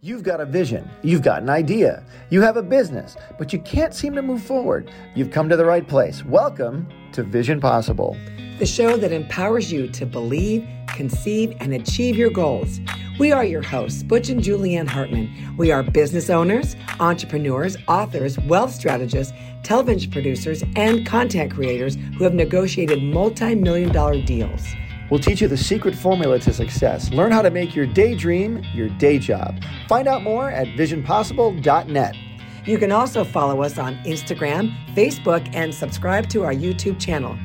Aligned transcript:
You've 0.00 0.22
got 0.22 0.40
a 0.40 0.46
vision, 0.46 0.88
you've 1.02 1.22
got 1.22 1.42
an 1.42 1.50
idea, 1.50 2.04
you 2.30 2.40
have 2.40 2.56
a 2.56 2.62
business, 2.62 3.16
but 3.36 3.52
you 3.52 3.58
can't 3.58 3.92
seem 3.92 4.14
to 4.14 4.22
move 4.22 4.40
forward. 4.40 4.92
You've 5.16 5.32
come 5.32 5.48
to 5.48 5.56
the 5.56 5.64
right 5.64 5.88
place. 5.88 6.24
Welcome 6.24 6.86
to 7.14 7.24
Vision 7.24 7.60
Possible, 7.60 8.16
the 8.60 8.64
show 8.64 8.96
that 8.96 9.10
empowers 9.10 9.72
you 9.72 9.88
to 9.88 10.06
believe, 10.06 10.64
conceive, 10.86 11.56
and 11.58 11.74
achieve 11.74 12.16
your 12.16 12.30
goals. 12.30 12.78
We 13.18 13.32
are 13.32 13.44
your 13.44 13.62
hosts, 13.62 14.04
Butch 14.04 14.28
and 14.28 14.40
Julianne 14.40 14.86
Hartman. 14.86 15.56
We 15.56 15.72
are 15.72 15.82
business 15.82 16.30
owners, 16.30 16.76
entrepreneurs, 17.00 17.76
authors, 17.88 18.38
wealth 18.38 18.72
strategists, 18.72 19.32
television 19.64 20.12
producers, 20.12 20.62
and 20.76 21.04
content 21.04 21.52
creators 21.52 21.96
who 22.16 22.22
have 22.22 22.34
negotiated 22.34 23.02
multi 23.02 23.56
million 23.56 23.90
dollar 23.90 24.22
deals. 24.22 24.64
We'll 25.10 25.20
teach 25.20 25.40
you 25.40 25.48
the 25.48 25.56
secret 25.56 25.94
formula 25.94 26.38
to 26.40 26.52
success. 26.52 27.10
Learn 27.10 27.32
how 27.32 27.40
to 27.42 27.50
make 27.50 27.74
your 27.74 27.86
daydream 27.86 28.62
your 28.74 28.88
day 28.90 29.18
job. 29.18 29.62
Find 29.88 30.06
out 30.06 30.22
more 30.22 30.50
at 30.50 30.66
visionpossible.net. 30.68 32.16
You 32.66 32.76
can 32.76 32.92
also 32.92 33.24
follow 33.24 33.62
us 33.62 33.78
on 33.78 33.96
Instagram, 34.04 34.76
Facebook, 34.94 35.48
and 35.54 35.74
subscribe 35.74 36.28
to 36.28 36.44
our 36.44 36.52
YouTube 36.52 37.00
channel. 37.00 37.38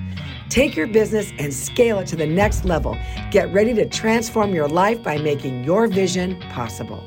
Take 0.49 0.75
your 0.75 0.87
business 0.87 1.31
and 1.39 1.53
scale 1.53 1.99
it 1.99 2.07
to 2.07 2.17
the 2.17 2.27
next 2.27 2.65
level. 2.65 2.97
Get 3.31 3.51
ready 3.53 3.73
to 3.75 3.87
transform 3.87 4.53
your 4.53 4.67
life 4.67 5.01
by 5.01 5.17
making 5.17 5.63
your 5.63 5.87
vision 5.87 6.39
possible. 6.49 7.01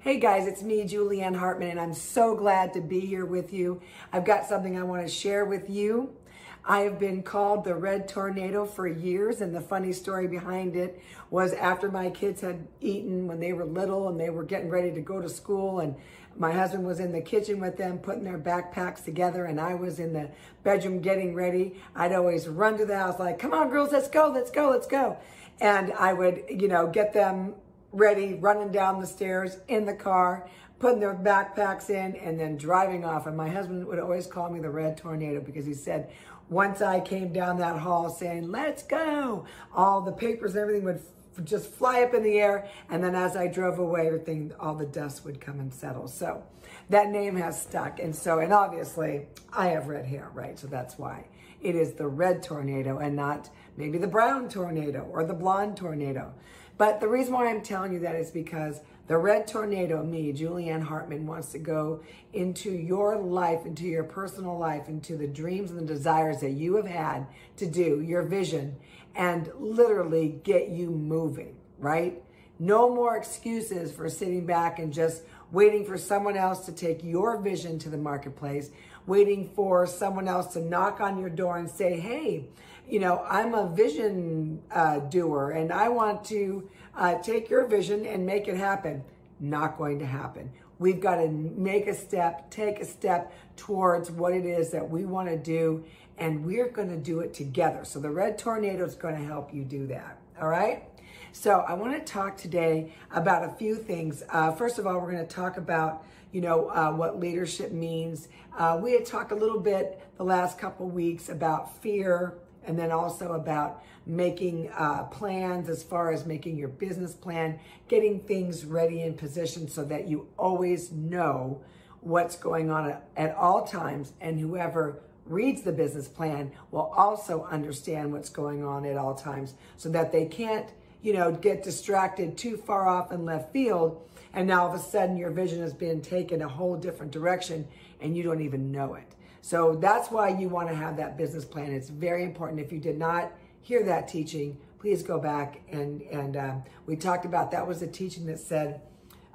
Hey 0.00 0.18
guys, 0.18 0.46
it's 0.46 0.62
me, 0.62 0.84
Julianne 0.84 1.36
Hartman, 1.36 1.70
and 1.70 1.80
I'm 1.80 1.94
so 1.94 2.34
glad 2.34 2.72
to 2.74 2.80
be 2.80 3.00
here 3.00 3.24
with 3.24 3.52
you. 3.52 3.80
I've 4.12 4.24
got 4.24 4.44
something 4.44 4.78
I 4.78 4.82
want 4.82 5.06
to 5.06 5.12
share 5.12 5.44
with 5.44 5.70
you. 5.70 6.14
I 6.64 6.80
have 6.80 6.98
been 6.98 7.22
called 7.22 7.64
the 7.64 7.74
red 7.74 8.06
tornado 8.06 8.64
for 8.66 8.86
years, 8.86 9.40
and 9.40 9.54
the 9.54 9.60
funny 9.60 9.92
story 9.92 10.28
behind 10.28 10.76
it 10.76 11.00
was 11.30 11.52
after 11.54 11.90
my 11.90 12.10
kids 12.10 12.42
had 12.42 12.66
eaten 12.80 13.26
when 13.26 13.40
they 13.40 13.52
were 13.52 13.64
little 13.64 14.08
and 14.08 14.20
they 14.20 14.30
were 14.30 14.44
getting 14.44 14.68
ready 14.68 14.92
to 14.92 15.00
go 15.00 15.20
to 15.20 15.28
school, 15.28 15.80
and 15.80 15.96
my 16.36 16.52
husband 16.52 16.86
was 16.86 17.00
in 17.00 17.12
the 17.12 17.20
kitchen 17.20 17.60
with 17.60 17.76
them 17.76 17.98
putting 17.98 18.24
their 18.24 18.38
backpacks 18.38 19.04
together, 19.04 19.46
and 19.46 19.60
I 19.60 19.74
was 19.74 19.98
in 19.98 20.12
the 20.12 20.30
bedroom 20.62 21.00
getting 21.00 21.34
ready. 21.34 21.80
I'd 21.94 22.12
always 22.12 22.46
run 22.46 22.78
to 22.78 22.86
the 22.86 22.98
house 22.98 23.18
like, 23.18 23.38
"Come 23.38 23.52
on, 23.52 23.70
girls, 23.70 23.92
let's 23.92 24.08
go, 24.08 24.28
let's 24.28 24.50
go, 24.50 24.70
let's 24.70 24.86
go," 24.86 25.16
and 25.60 25.92
I 25.94 26.12
would, 26.12 26.44
you 26.48 26.68
know, 26.68 26.86
get 26.86 27.12
them 27.12 27.54
ready, 27.92 28.34
running 28.34 28.70
down 28.70 29.00
the 29.00 29.06
stairs 29.06 29.58
in 29.66 29.86
the 29.86 29.94
car, 29.94 30.48
putting 30.78 31.00
their 31.00 31.14
backpacks 31.14 31.90
in, 31.90 32.14
and 32.16 32.38
then 32.38 32.56
driving 32.56 33.04
off. 33.04 33.26
And 33.26 33.36
my 33.36 33.48
husband 33.48 33.86
would 33.86 33.98
always 33.98 34.26
call 34.26 34.48
me 34.48 34.60
the 34.60 34.70
red 34.70 34.96
tornado 34.96 35.40
because 35.40 35.66
he 35.66 35.74
said, 35.74 36.10
once 36.50 36.82
I 36.82 37.00
came 37.00 37.32
down 37.32 37.58
that 37.58 37.78
hall 37.78 38.10
saying, 38.10 38.50
let's 38.50 38.82
go, 38.82 39.46
all 39.74 40.02
the 40.02 40.12
papers 40.12 40.54
and 40.54 40.62
everything 40.62 40.84
would 40.84 41.00
just 41.44 41.70
fly 41.70 42.02
up 42.02 42.12
in 42.12 42.22
the 42.22 42.38
air. 42.38 42.68
And 42.90 43.02
then 43.02 43.14
as 43.14 43.36
I 43.36 43.46
drove 43.46 43.78
away, 43.78 44.08
everything, 44.08 44.52
all 44.58 44.74
the 44.74 44.84
dust 44.84 45.24
would 45.24 45.40
come 45.40 45.60
and 45.60 45.72
settle. 45.72 46.08
So 46.08 46.42
that 46.90 47.08
name 47.10 47.36
has 47.36 47.60
stuck. 47.60 48.00
And 48.00 48.14
so, 48.14 48.40
and 48.40 48.52
obviously 48.52 49.26
I 49.52 49.68
have 49.68 49.86
red 49.86 50.04
hair, 50.04 50.28
right? 50.34 50.58
So 50.58 50.66
that's 50.66 50.98
why 50.98 51.24
it 51.62 51.76
is 51.76 51.92
the 51.92 52.08
red 52.08 52.42
tornado 52.42 52.98
and 52.98 53.14
not 53.14 53.48
maybe 53.76 53.98
the 53.98 54.08
brown 54.08 54.48
tornado 54.48 55.08
or 55.12 55.24
the 55.24 55.34
blonde 55.34 55.76
tornado. 55.76 56.34
But 56.76 57.00
the 57.00 57.08
reason 57.08 57.34
why 57.34 57.48
I'm 57.48 57.62
telling 57.62 57.92
you 57.92 58.00
that 58.00 58.16
is 58.16 58.30
because 58.30 58.80
the 59.10 59.18
red 59.18 59.48
tornado, 59.48 60.04
me, 60.04 60.32
Julianne 60.32 60.84
Hartman, 60.84 61.26
wants 61.26 61.50
to 61.50 61.58
go 61.58 62.00
into 62.32 62.70
your 62.70 63.16
life, 63.18 63.66
into 63.66 63.82
your 63.82 64.04
personal 64.04 64.56
life, 64.56 64.88
into 64.88 65.16
the 65.16 65.26
dreams 65.26 65.72
and 65.72 65.80
the 65.80 65.84
desires 65.92 66.38
that 66.42 66.52
you 66.52 66.76
have 66.76 66.86
had 66.86 67.26
to 67.56 67.66
do, 67.66 68.00
your 68.02 68.22
vision, 68.22 68.76
and 69.16 69.50
literally 69.58 70.40
get 70.44 70.68
you 70.68 70.90
moving, 70.90 71.56
right? 71.80 72.22
No 72.60 72.94
more 72.94 73.16
excuses 73.16 73.90
for 73.90 74.08
sitting 74.08 74.46
back 74.46 74.78
and 74.78 74.92
just 74.92 75.24
waiting 75.50 75.84
for 75.84 75.98
someone 75.98 76.36
else 76.36 76.64
to 76.66 76.72
take 76.72 77.02
your 77.02 77.40
vision 77.40 77.80
to 77.80 77.88
the 77.88 77.98
marketplace, 77.98 78.70
waiting 79.06 79.50
for 79.54 79.86
someone 79.86 80.28
else 80.28 80.52
to 80.54 80.60
knock 80.60 81.00
on 81.00 81.18
your 81.18 81.30
door 81.30 81.58
and 81.58 81.70
say, 81.70 81.98
hey, 81.98 82.48
you 82.88 82.98
know, 82.98 83.24
I'm 83.28 83.54
a 83.54 83.68
vision 83.68 84.62
uh, 84.70 84.98
doer 84.98 85.50
and 85.50 85.72
I 85.72 85.88
want 85.88 86.24
to 86.26 86.68
uh, 86.96 87.18
take 87.22 87.48
your 87.48 87.66
vision 87.66 88.04
and 88.06 88.26
make 88.26 88.48
it 88.48 88.56
happen. 88.56 89.04
Not 89.38 89.78
going 89.78 89.98
to 90.00 90.06
happen. 90.06 90.50
We've 90.78 91.00
got 91.00 91.16
to 91.16 91.28
make 91.28 91.86
a 91.86 91.94
step, 91.94 92.50
take 92.50 92.80
a 92.80 92.86
step 92.86 93.32
towards 93.56 94.10
what 94.10 94.32
it 94.32 94.46
is 94.46 94.70
that 94.70 94.88
we 94.88 95.04
want 95.04 95.28
to 95.28 95.36
do, 95.36 95.84
and 96.16 96.44
we're 96.44 96.70
going 96.70 96.88
to 96.88 96.96
do 96.96 97.20
it 97.20 97.34
together. 97.34 97.84
So 97.84 98.00
the 98.00 98.10
red 98.10 98.38
tornado 98.38 98.84
is 98.86 98.94
going 98.94 99.14
to 99.14 99.24
help 99.24 99.52
you 99.52 99.62
do 99.62 99.86
that. 99.88 100.18
All 100.40 100.48
right. 100.48 100.84
So 101.32 101.60
I 101.60 101.74
want 101.74 101.94
to 101.94 102.12
talk 102.12 102.36
today 102.38 102.94
about 103.12 103.44
a 103.44 103.52
few 103.52 103.76
things. 103.76 104.22
Uh, 104.30 104.52
first 104.52 104.78
of 104.78 104.86
all, 104.86 104.98
we're 104.98 105.12
going 105.12 105.26
to 105.26 105.34
talk 105.34 105.58
about 105.58 106.04
you 106.32 106.40
know 106.40 106.68
uh, 106.70 106.92
what 106.92 107.18
leadership 107.18 107.72
means. 107.72 108.28
Uh, 108.56 108.78
we 108.80 108.92
had 108.92 109.06
talked 109.06 109.32
a 109.32 109.34
little 109.34 109.60
bit 109.60 110.00
the 110.16 110.24
last 110.24 110.58
couple 110.58 110.88
weeks 110.88 111.28
about 111.28 111.80
fear 111.82 112.34
and 112.64 112.78
then 112.78 112.92
also 112.92 113.32
about 113.32 113.82
making 114.06 114.70
uh, 114.76 115.04
plans 115.04 115.68
as 115.68 115.82
far 115.82 116.12
as 116.12 116.26
making 116.26 116.56
your 116.56 116.68
business 116.68 117.14
plan, 117.14 117.58
getting 117.88 118.20
things 118.20 118.64
ready 118.64 119.02
in 119.02 119.14
position 119.14 119.68
so 119.68 119.84
that 119.84 120.08
you 120.08 120.26
always 120.38 120.90
know 120.92 121.62
what's 122.00 122.36
going 122.36 122.70
on 122.70 122.96
at 123.16 123.34
all 123.34 123.66
times, 123.66 124.12
and 124.20 124.38
whoever 124.38 125.02
reads 125.26 125.62
the 125.62 125.72
business 125.72 126.08
plan 126.08 126.50
will 126.70 126.92
also 126.96 127.44
understand 127.44 128.12
what's 128.12 128.30
going 128.30 128.64
on 128.64 128.84
at 128.84 128.96
all 128.96 129.14
times 129.14 129.54
so 129.76 129.88
that 129.88 130.10
they 130.10 130.26
can't 130.26 130.70
you 131.02 131.12
know 131.12 131.32
get 131.32 131.62
distracted 131.62 132.36
too 132.36 132.56
far 132.56 132.88
off 132.88 133.12
in 133.12 133.24
left 133.24 133.52
field 133.52 134.06
and 134.32 134.46
now 134.46 134.62
all 134.62 134.74
of 134.74 134.74
a 134.74 134.82
sudden 134.82 135.16
your 135.16 135.30
vision 135.30 135.60
has 135.60 135.72
been 135.72 136.00
taken 136.00 136.42
a 136.42 136.48
whole 136.48 136.76
different 136.76 137.12
direction 137.12 137.66
and 138.00 138.16
you 138.16 138.22
don't 138.22 138.40
even 138.40 138.70
know 138.70 138.94
it 138.94 139.14
so 139.42 139.74
that's 139.74 140.10
why 140.10 140.28
you 140.28 140.48
want 140.48 140.68
to 140.68 140.74
have 140.74 140.96
that 140.98 141.16
business 141.16 141.44
plan. 141.44 141.72
It's 141.72 141.88
very 141.88 142.24
important. 142.24 142.60
If 142.60 142.72
you 142.72 142.78
did 142.78 142.98
not 142.98 143.32
hear 143.62 143.82
that 143.84 144.08
teaching, 144.08 144.58
please 144.78 145.02
go 145.02 145.18
back 145.18 145.62
and 145.70 146.02
and 146.02 146.36
uh, 146.36 146.54
we 146.86 146.96
talked 146.96 147.24
about 147.24 147.50
that 147.52 147.66
was 147.66 147.82
a 147.82 147.86
teaching 147.86 148.26
that 148.26 148.38
said, 148.38 148.80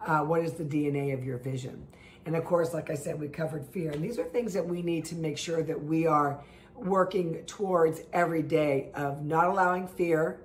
uh, 0.06 0.20
what 0.20 0.42
is 0.42 0.54
the 0.54 0.64
DNA 0.64 1.14
of 1.14 1.24
your 1.24 1.38
vision? 1.38 1.88
And 2.26 2.36
of 2.36 2.44
course, 2.44 2.74
like 2.74 2.90
I 2.90 2.96
said, 2.96 3.20
we 3.20 3.28
covered 3.28 3.68
fear, 3.68 3.92
and 3.92 4.04
these 4.04 4.18
are 4.18 4.24
things 4.24 4.54
that 4.54 4.66
we 4.66 4.82
need 4.82 5.06
to 5.06 5.16
make 5.16 5.38
sure 5.38 5.62
that 5.62 5.84
we 5.84 6.08
are 6.08 6.40
working 6.76 7.44
towards 7.46 8.02
every 8.12 8.42
day 8.42 8.90
of 8.96 9.24
not 9.24 9.46
allowing 9.46 9.88
fear 9.88 10.40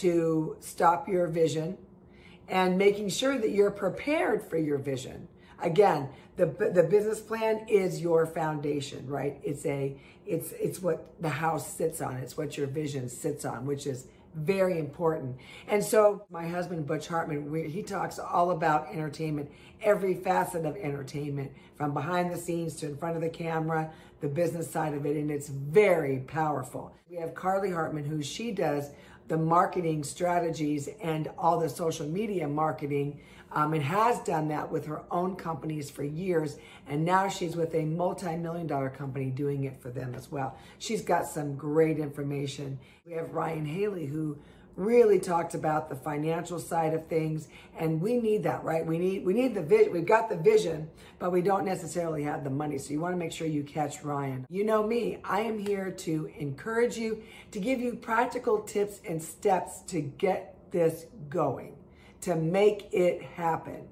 to 0.00 0.56
stop 0.60 1.08
your 1.08 1.26
vision 1.26 1.78
and 2.48 2.76
making 2.76 3.08
sure 3.08 3.38
that 3.38 3.50
you're 3.50 3.70
prepared 3.70 4.42
for 4.42 4.58
your 4.58 4.78
vision. 4.78 5.28
Again, 5.62 6.08
the 6.36 6.46
the 6.46 6.82
business 6.82 7.20
plan 7.20 7.66
is 7.68 8.00
your 8.00 8.26
foundation, 8.26 9.06
right? 9.06 9.38
It's 9.42 9.64
a 9.66 9.96
it's 10.26 10.52
it's 10.52 10.80
what 10.80 11.12
the 11.20 11.28
house 11.28 11.76
sits 11.76 12.00
on. 12.00 12.16
It's 12.16 12.36
what 12.36 12.56
your 12.56 12.66
vision 12.66 13.08
sits 13.08 13.44
on, 13.44 13.66
which 13.66 13.86
is 13.86 14.06
very 14.34 14.78
important. 14.78 15.36
And 15.68 15.82
so 15.82 16.24
my 16.30 16.46
husband 16.46 16.86
Butch 16.86 17.08
Hartman, 17.08 17.50
we, 17.50 17.68
he 17.68 17.82
talks 17.82 18.18
all 18.18 18.52
about 18.52 18.88
entertainment, 18.92 19.50
every 19.82 20.14
facet 20.14 20.64
of 20.64 20.76
entertainment, 20.76 21.50
from 21.76 21.92
behind 21.92 22.30
the 22.32 22.36
scenes 22.36 22.76
to 22.76 22.86
in 22.86 22.96
front 22.96 23.16
of 23.16 23.22
the 23.22 23.28
camera, 23.28 23.90
the 24.20 24.28
business 24.28 24.70
side 24.70 24.94
of 24.94 25.04
it, 25.04 25.16
and 25.16 25.30
it's 25.30 25.48
very 25.48 26.20
powerful. 26.20 26.94
We 27.08 27.16
have 27.16 27.34
Carly 27.34 27.72
Hartman, 27.72 28.04
who 28.04 28.22
she 28.22 28.52
does 28.52 28.90
the 29.30 29.38
marketing 29.38 30.02
strategies 30.02 30.88
and 31.00 31.30
all 31.38 31.60
the 31.60 31.68
social 31.68 32.04
media 32.04 32.48
marketing 32.48 33.20
um, 33.52 33.74
and 33.74 33.82
has 33.82 34.18
done 34.24 34.48
that 34.48 34.68
with 34.68 34.84
her 34.84 35.02
own 35.08 35.36
companies 35.36 35.88
for 35.88 36.02
years. 36.02 36.58
And 36.88 37.04
now 37.04 37.28
she's 37.28 37.54
with 37.54 37.72
a 37.76 37.84
multi 37.84 38.36
million 38.36 38.66
dollar 38.66 38.90
company 38.90 39.30
doing 39.30 39.64
it 39.64 39.80
for 39.80 39.90
them 39.90 40.16
as 40.16 40.32
well. 40.32 40.58
She's 40.80 41.02
got 41.02 41.28
some 41.28 41.54
great 41.54 42.00
information. 42.00 42.76
We 43.06 43.12
have 43.12 43.30
Ryan 43.32 43.64
Haley, 43.64 44.06
who 44.06 44.36
really 44.80 45.20
talked 45.20 45.54
about 45.54 45.88
the 45.88 45.94
financial 45.94 46.58
side 46.58 46.94
of 46.94 47.06
things 47.06 47.48
and 47.78 48.00
we 48.00 48.16
need 48.16 48.42
that 48.42 48.64
right 48.64 48.84
we 48.86 48.98
need 48.98 49.24
we 49.24 49.34
need 49.34 49.54
the 49.54 49.62
vision 49.62 49.92
we've 49.92 50.06
got 50.06 50.28
the 50.28 50.36
vision 50.36 50.88
but 51.18 51.30
we 51.30 51.42
don't 51.42 51.64
necessarily 51.64 52.22
have 52.22 52.42
the 52.44 52.50
money 52.50 52.78
so 52.78 52.90
you 52.92 53.00
want 53.00 53.12
to 53.12 53.18
make 53.18 53.32
sure 53.32 53.46
you 53.46 53.62
catch 53.62 54.02
ryan 54.02 54.46
you 54.48 54.64
know 54.64 54.86
me 54.86 55.18
i 55.22 55.40
am 55.40 55.58
here 55.58 55.90
to 55.90 56.30
encourage 56.38 56.96
you 56.96 57.22
to 57.50 57.60
give 57.60 57.78
you 57.78 57.94
practical 57.94 58.62
tips 58.62 59.00
and 59.06 59.22
steps 59.22 59.82
to 59.82 60.00
get 60.00 60.56
this 60.70 61.06
going 61.28 61.76
to 62.22 62.36
make 62.36 62.88
it 62.92 63.22
happen. 63.22 63.86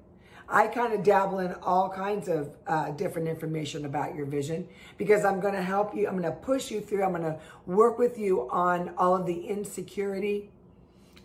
I 0.47 0.67
kind 0.67 0.93
of 0.93 1.03
dabble 1.03 1.39
in 1.39 1.53
all 1.61 1.89
kinds 1.89 2.27
of 2.27 2.55
uh, 2.65 2.89
different 2.91 3.27
information 3.27 3.85
about 3.85 4.15
your 4.15 4.25
vision 4.25 4.67
because 4.97 5.23
I'm 5.23 5.39
going 5.39 5.53
to 5.53 5.61
help 5.61 5.95
you. 5.95 6.07
I'm 6.07 6.17
going 6.17 6.23
to 6.23 6.39
push 6.39 6.71
you 6.71 6.81
through. 6.81 7.03
I'm 7.03 7.11
going 7.11 7.21
to 7.21 7.39
work 7.67 7.99
with 7.99 8.17
you 8.17 8.49
on 8.49 8.91
all 8.97 9.15
of 9.15 9.27
the 9.27 9.47
insecurity 9.47 10.49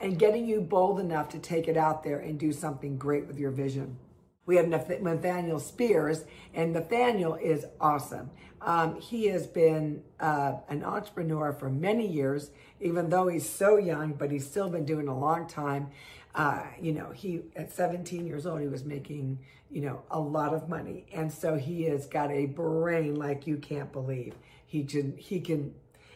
and 0.04 0.18
getting 0.18 0.46
you 0.46 0.60
bold 0.60 1.00
enough 1.00 1.30
to 1.30 1.38
take 1.38 1.66
it 1.66 1.78
out 1.78 2.04
there 2.04 2.18
and 2.18 2.38
do 2.38 2.52
something 2.52 2.98
great 2.98 3.26
with 3.26 3.38
your 3.38 3.50
vision. 3.50 3.96
We 4.44 4.56
have 4.56 4.68
Nathaniel 4.68 5.58
Spears, 5.58 6.26
and 6.52 6.74
Nathaniel 6.74 7.36
is 7.36 7.64
awesome. 7.80 8.30
Um, 8.60 9.00
he 9.00 9.28
has 9.28 9.46
been 9.46 10.02
uh, 10.20 10.56
an 10.68 10.84
entrepreneur 10.84 11.54
for 11.54 11.70
many 11.70 12.06
years, 12.06 12.50
even 12.80 13.08
though 13.08 13.28
he's 13.28 13.48
so 13.48 13.78
young, 13.78 14.12
but 14.12 14.30
he's 14.30 14.46
still 14.46 14.68
been 14.68 14.84
doing 14.84 15.08
a 15.08 15.18
long 15.18 15.46
time. 15.46 15.88
Uh, 16.34 16.64
you 16.78 16.92
know, 16.92 17.10
he 17.12 17.40
at 17.56 17.72
17 17.72 18.26
years 18.26 18.44
old, 18.44 18.60
he 18.60 18.68
was 18.68 18.84
making, 18.84 19.38
you 19.70 19.80
know, 19.80 20.02
a 20.10 20.20
lot 20.20 20.52
of 20.52 20.68
money, 20.68 21.06
and 21.14 21.32
so 21.32 21.56
he 21.56 21.84
has 21.84 22.04
got 22.04 22.30
a 22.30 22.44
brain 22.44 23.14
like 23.14 23.46
you 23.46 23.56
can't 23.56 23.90
believe. 23.90 24.34
He 24.66 24.84
can 24.84 25.16
he 25.16 25.40
can 25.40 25.74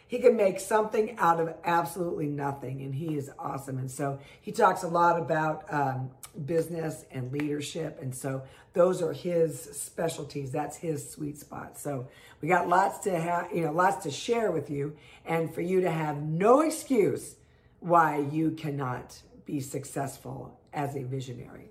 he 0.09 0.19
can 0.19 0.37
make 0.37 0.59
something 0.59 1.17
out 1.19 1.39
of 1.39 1.55
absolutely 1.65 2.27
nothing, 2.27 2.83
and 2.83 2.95
he 2.95 3.17
is 3.17 3.31
awesome. 3.39 3.79
And 3.79 3.91
so 3.91 4.19
he 4.41 4.51
talks 4.53 4.83
a 4.83 4.89
lot 4.89 5.19
about 5.19 5.73
um, 5.73 6.11
business 6.45 7.05
and 7.11 7.31
leadership, 7.31 7.99
and 8.03 8.15
so 8.15 8.43
those 8.73 9.03
are 9.03 9.13
his 9.13 9.61
specialties. 9.61 10.51
That's 10.51 10.77
his 10.79 11.09
sweet 11.11 11.39
spot. 11.39 11.79
So 11.79 12.09
we 12.41 12.49
got 12.49 12.69
lots 12.69 12.99
to 13.01 13.19
have, 13.19 13.53
you 13.55 13.65
know, 13.65 13.73
lots 13.73 14.03
to 14.05 14.11
share 14.11 14.51
with 14.51 14.71
you, 14.71 14.97
and 15.27 15.55
for 15.55 15.61
you 15.61 15.83
to 15.83 15.91
have 15.91 16.23
no 16.23 16.63
excuse 16.63 17.37
why 17.81 18.19
you 18.19 18.53
cannot 18.53 19.21
be 19.45 19.61
successful 19.61 20.59
as 20.73 20.97
a 20.97 21.03
visionary. 21.03 21.71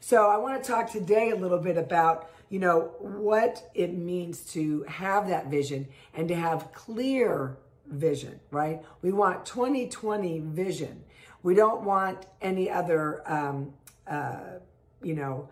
So 0.00 0.28
I 0.28 0.36
want 0.36 0.62
to 0.62 0.68
talk 0.68 0.90
today 0.90 1.30
a 1.30 1.36
little 1.36 1.58
bit 1.58 1.76
about, 1.76 2.30
you 2.48 2.58
know, 2.58 2.92
what 2.98 3.70
it 3.74 3.96
means 3.96 4.40
to 4.52 4.84
have 4.84 5.28
that 5.28 5.46
vision 5.46 5.88
and 6.14 6.28
to 6.28 6.34
have 6.34 6.72
clear 6.72 7.56
vision, 7.86 8.40
right? 8.50 8.82
We 9.02 9.12
want 9.12 9.46
2020 9.46 10.40
vision. 10.40 11.04
We 11.42 11.54
don't 11.54 11.82
want 11.82 12.26
any 12.40 12.70
other, 12.70 13.22
um, 13.30 13.74
uh, 14.06 14.58
you 15.02 15.14
know, 15.14 15.48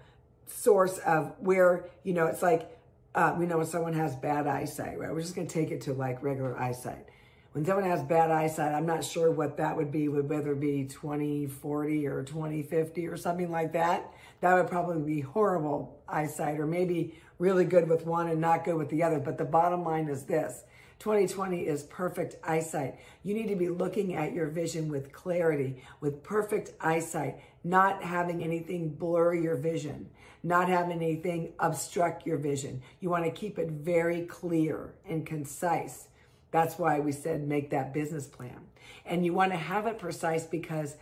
source 0.47 0.99
of 0.99 1.35
where, 1.39 1.87
you 2.05 2.13
know, 2.13 2.27
it's 2.27 2.43
like, 2.43 2.77
uh, 3.15 3.35
we 3.37 3.47
know 3.47 3.59
when 3.59 3.67
someone 3.67 3.93
has 3.95 4.15
bad 4.17 4.47
eyesight, 4.47 4.99
right? 4.99 5.13
We're 5.13 5.21
just 5.21 5.35
going 5.35 5.49
to 5.49 5.53
take 5.53 5.71
it 5.71 5.81
to 5.83 5.93
like 5.93 6.23
regular 6.23 6.57
eyesight. 6.59 7.07
When 7.53 7.65
someone 7.65 7.85
has 7.85 8.05
bad 8.05 8.31
eyesight, 8.31 8.73
I'm 8.73 8.87
not 8.87 9.05
sure 9.05 9.33
what 9.33 9.57
that 9.57 9.77
would 9.77 9.91
be, 9.91 10.07
would 10.09 10.29
whether 10.29 10.53
it 10.53 10.61
be 10.61 10.85
2040 10.85 12.07
or 12.07 12.23
2050 12.23 13.09
or 13.09 13.17
something 13.17 13.51
like 13.51 13.73
that. 13.73 14.13
That 14.41 14.55
would 14.55 14.69
probably 14.69 15.03
be 15.03 15.21
horrible 15.21 16.01
eyesight 16.09 16.61
or 16.61 16.67
maybe 16.67 17.15
really 17.39 17.65
good 17.65 17.89
with 17.89 18.07
one 18.07 18.29
and 18.29 18.41
not 18.41 18.65
good 18.65 18.77
with 18.77 18.89
the 18.89 19.03
other. 19.03 19.19
But 19.19 19.37
the 19.37 19.45
bottom 19.45 19.83
line 19.83 20.09
is 20.09 20.23
this 20.25 20.63
2020 21.01 21.61
is 21.61 21.83
perfect 21.85 22.37
eyesight. 22.45 22.97
You 23.23 23.33
need 23.33 23.49
to 23.49 23.57
be 23.57 23.71
looking 23.71 24.15
at 24.15 24.35
your 24.35 24.47
vision 24.49 24.89
with 24.89 25.13
clarity, 25.13 25.83
with 26.01 26.23
perfect 26.23 26.73
eyesight, 26.79 27.41
not 27.65 28.03
having 28.03 28.45
anything 28.45 28.91
blur 28.91 29.35
your 29.35 29.57
vision, 29.57 30.11
not 30.43 30.69
having 30.69 30.93
anything 30.93 31.55
obstruct 31.59 32.27
your 32.27 32.37
vision. 32.37 32.83
You 33.01 33.09
want 33.09 33.25
to 33.25 33.31
keep 33.31 33.59
it 33.59 33.71
very 33.71 34.27
clear 34.27 34.93
and 35.09 35.25
concise. 35.25 36.09
That's 36.51 36.79
why 36.79 37.01
we 37.01 37.13
said 37.13 37.49
make 37.49 37.71
that 37.71 37.95
business 37.95 38.27
plan. 38.27 38.61
And 39.07 39.25
you 39.25 39.33
want 39.33 39.53
to 39.53 39.59
have 39.59 39.87
it 39.87 39.99
precise 39.99 40.45
because 40.45 40.97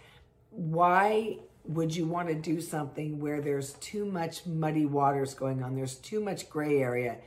why 0.51 1.39
would 1.65 1.95
you 1.95 2.07
want 2.07 2.29
to 2.29 2.35
do 2.37 2.61
something 2.61 3.19
where 3.19 3.41
there's 3.41 3.73
too 3.75 4.05
much 4.05 4.47
muddy 4.47 4.87
waters 4.87 5.35
going 5.35 5.61
on? 5.61 5.75
There's 5.75 5.97
too 5.97 6.21
much 6.21 6.49
gray 6.49 6.81
area 6.81 7.19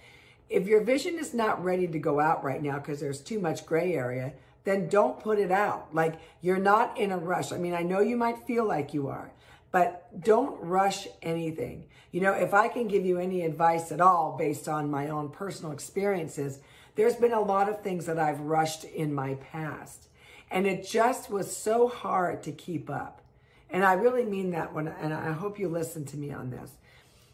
if 0.52 0.68
your 0.68 0.82
vision 0.82 1.18
is 1.18 1.34
not 1.34 1.64
ready 1.64 1.88
to 1.88 2.00
go 2.00 2.20
out 2.20 2.44
right 2.44 2.62
now 2.62 2.78
because 2.78 3.00
there's 3.00 3.22
too 3.22 3.40
much 3.40 3.66
gray 3.66 3.94
area, 3.94 4.34
then 4.64 4.90
don't 4.90 5.20
put 5.20 5.40
it 5.40 5.52
out. 5.52 5.96
Like 5.96 6.16
you're 6.42 6.60
not 6.60 6.98
in 6.98 7.12
a 7.12 7.18
rush. 7.18 7.52
I 7.52 7.58
mean, 7.58 7.74
I 7.74 7.84
know 7.84 8.02
you 8.02 8.18
might 8.18 8.46
feel 8.46 8.66
like 8.66 8.94
you 8.94 9.08
are, 9.08 9.32
but 9.72 10.24
don't 10.24 10.62
rush 10.62 11.08
anything. 11.22 11.86
You 12.12 12.22
know, 12.22 12.34
if 12.34 12.54
I 12.54 12.68
can 12.68 12.90
give 12.90 13.06
you 13.06 13.18
any 13.18 13.44
advice 13.44 13.92
at 13.92 14.02
all 14.02 14.36
based 14.38 14.68
on 14.68 14.92
my 14.92 15.08
own 15.08 15.30
personal 15.30 15.72
experiences, 15.72 16.60
there's 16.96 17.16
been 17.16 17.32
a 17.32 17.40
lot 17.40 17.70
of 17.70 17.82
things 17.82 18.06
that 18.06 18.20
I've 18.20 18.42
rushed 18.42 18.84
in 18.84 19.14
my 19.14 19.36
past. 19.36 20.10
And 20.52 20.68
it 20.68 20.86
just 20.86 21.30
was 21.30 21.56
so 21.56 21.88
hard 21.88 22.44
to 22.44 22.52
keep 22.52 22.90
up. 22.90 23.22
And 23.70 23.86
I 23.86 23.94
really 23.94 24.26
mean 24.26 24.52
that 24.52 24.74
when, 24.74 24.90
and 24.90 25.14
I 25.14 25.32
hope 25.32 25.58
you 25.58 25.70
listen 25.70 26.04
to 26.08 26.18
me 26.18 26.34
on 26.34 26.50
this 26.50 26.72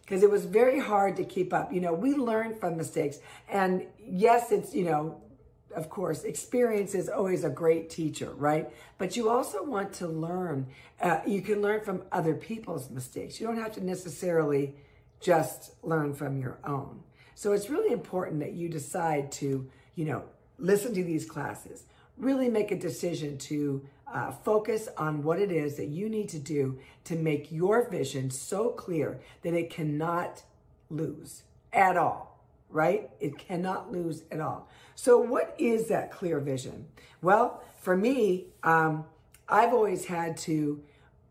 because 0.07 0.23
it 0.23 0.31
was 0.31 0.45
very 0.45 0.79
hard 0.79 1.17
to 1.17 1.25
keep 1.25 1.51
up. 1.51 1.73
You 1.73 1.81
know, 1.81 1.91
we 1.91 2.13
learn 2.13 2.55
from 2.55 2.77
mistakes. 2.77 3.19
And 3.49 3.85
yes, 3.99 4.53
it's, 4.53 4.73
you 4.73 4.85
know, 4.85 5.21
of 5.75 5.89
course, 5.89 6.23
experience 6.23 6.95
is 6.95 7.09
always 7.09 7.43
a 7.43 7.49
great 7.49 7.89
teacher, 7.89 8.31
right? 8.31 8.69
But 8.97 9.17
you 9.17 9.29
also 9.29 9.65
want 9.65 9.91
to 9.95 10.07
learn. 10.07 10.67
Uh, 11.01 11.19
you 11.27 11.41
can 11.41 11.61
learn 11.61 11.81
from 11.81 12.03
other 12.13 12.33
people's 12.35 12.89
mistakes. 12.89 13.41
You 13.41 13.47
don't 13.47 13.57
have 13.57 13.73
to 13.73 13.83
necessarily 13.83 14.75
just 15.19 15.73
learn 15.83 16.13
from 16.13 16.39
your 16.39 16.57
own. 16.63 17.03
So 17.35 17.51
it's 17.51 17.69
really 17.69 17.91
important 17.91 18.39
that 18.39 18.53
you 18.53 18.69
decide 18.69 19.29
to, 19.33 19.69
you 19.95 20.05
know, 20.05 20.23
listen 20.57 20.93
to 20.93 21.03
these 21.03 21.25
classes, 21.25 21.83
really 22.17 22.47
make 22.47 22.71
a 22.71 22.79
decision 22.79 23.37
to 23.39 23.85
uh, 24.13 24.31
focus 24.31 24.87
on 24.97 25.23
what 25.23 25.39
it 25.39 25.51
is 25.51 25.75
that 25.75 25.87
you 25.87 26.09
need 26.09 26.29
to 26.29 26.39
do 26.39 26.79
to 27.03 27.15
make 27.15 27.51
your 27.51 27.89
vision 27.89 28.29
so 28.29 28.69
clear 28.69 29.19
that 29.43 29.53
it 29.53 29.69
cannot 29.69 30.43
lose 30.89 31.43
at 31.73 31.97
all, 31.97 32.39
right? 32.69 33.09
It 33.19 33.37
cannot 33.37 33.91
lose 33.91 34.23
at 34.31 34.39
all. 34.39 34.69
So, 34.95 35.17
what 35.19 35.55
is 35.57 35.87
that 35.89 36.11
clear 36.11 36.39
vision? 36.39 36.87
Well, 37.21 37.61
for 37.81 37.95
me, 37.95 38.47
um, 38.63 39.05
I've 39.49 39.73
always 39.73 40.05
had 40.05 40.37
to 40.37 40.81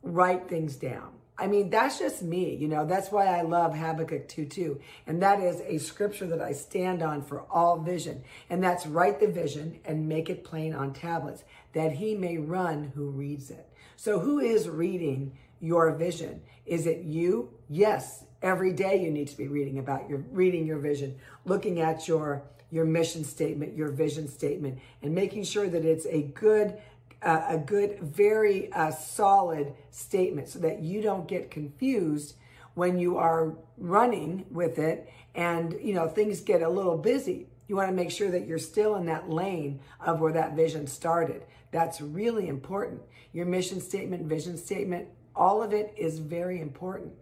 write 0.02 0.48
things 0.48 0.76
down. 0.76 1.15
I 1.38 1.46
mean, 1.48 1.68
that's 1.68 1.98
just 1.98 2.22
me. 2.22 2.54
You 2.54 2.68
know, 2.68 2.86
that's 2.86 3.10
why 3.10 3.26
I 3.26 3.42
love 3.42 3.76
Habakkuk 3.76 4.26
2 4.28 4.46
2. 4.46 4.80
And 5.06 5.22
that 5.22 5.40
is 5.40 5.60
a 5.60 5.78
scripture 5.78 6.26
that 6.28 6.40
I 6.40 6.52
stand 6.52 7.02
on 7.02 7.22
for 7.22 7.42
all 7.50 7.78
vision. 7.78 8.24
And 8.48 8.62
that's 8.62 8.86
write 8.86 9.20
the 9.20 9.28
vision 9.28 9.80
and 9.84 10.08
make 10.08 10.30
it 10.30 10.44
plain 10.44 10.74
on 10.74 10.94
tablets, 10.94 11.44
that 11.74 11.92
he 11.92 12.14
may 12.14 12.38
run 12.38 12.92
who 12.94 13.10
reads 13.10 13.50
it. 13.50 13.68
So, 13.96 14.18
who 14.18 14.38
is 14.38 14.68
reading 14.68 15.36
your 15.60 15.92
vision? 15.92 16.42
Is 16.64 16.86
it 16.86 17.02
you? 17.02 17.50
Yes. 17.68 18.24
Every 18.42 18.72
day 18.72 19.02
you 19.02 19.10
need 19.10 19.28
to 19.28 19.36
be 19.36 19.48
reading 19.48 19.78
about 19.78 20.08
your 20.08 20.18
reading 20.30 20.66
your 20.66 20.78
vision, 20.78 21.16
looking 21.44 21.80
at 21.80 22.08
your 22.08 22.44
your 22.70 22.84
mission 22.84 23.24
statement, 23.24 23.76
your 23.76 23.88
vision 23.88 24.28
statement, 24.28 24.78
and 25.02 25.14
making 25.14 25.44
sure 25.44 25.68
that 25.68 25.84
it's 25.84 26.06
a 26.06 26.22
good 26.22 26.78
a 27.26 27.58
good, 27.58 28.00
very 28.00 28.72
uh, 28.72 28.90
solid 28.90 29.74
statement 29.90 30.48
so 30.48 30.58
that 30.60 30.80
you 30.80 31.02
don't 31.02 31.26
get 31.26 31.50
confused 31.50 32.36
when 32.74 32.98
you 32.98 33.16
are 33.16 33.54
running 33.78 34.46
with 34.50 34.78
it 34.78 35.10
and 35.34 35.76
you 35.82 35.92
know 35.94 36.08
things 36.08 36.40
get 36.40 36.62
a 36.62 36.68
little 36.68 36.96
busy. 36.96 37.48
You 37.68 37.76
want 37.76 37.88
to 37.88 37.94
make 37.94 38.10
sure 38.10 38.30
that 38.30 38.46
you're 38.46 38.58
still 38.58 38.94
in 38.94 39.06
that 39.06 39.28
lane 39.28 39.80
of 40.00 40.20
where 40.20 40.32
that 40.32 40.54
vision 40.54 40.86
started. 40.86 41.42
That's 41.72 42.00
really 42.00 42.48
important. 42.48 43.02
Your 43.32 43.46
mission 43.46 43.80
statement 43.80 44.26
vision 44.26 44.56
statement 44.56 45.08
all 45.34 45.62
of 45.62 45.72
it 45.74 45.92
is 45.96 46.18
very 46.18 46.60
important. 46.60 47.12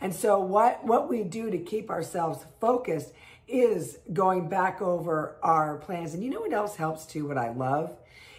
And 0.00 0.14
so 0.14 0.38
what 0.38 0.84
what 0.84 1.08
we 1.08 1.24
do 1.24 1.50
to 1.50 1.58
keep 1.58 1.90
ourselves 1.90 2.44
focused 2.60 3.12
is 3.48 3.98
going 4.12 4.48
back 4.48 4.80
over 4.80 5.36
our 5.42 5.76
plans. 5.78 6.14
And 6.14 6.22
you 6.22 6.30
know 6.30 6.40
what 6.40 6.52
else 6.52 6.76
helps 6.76 7.06
too 7.06 7.26
what 7.28 7.38
i 7.38 7.50
love 7.50 7.96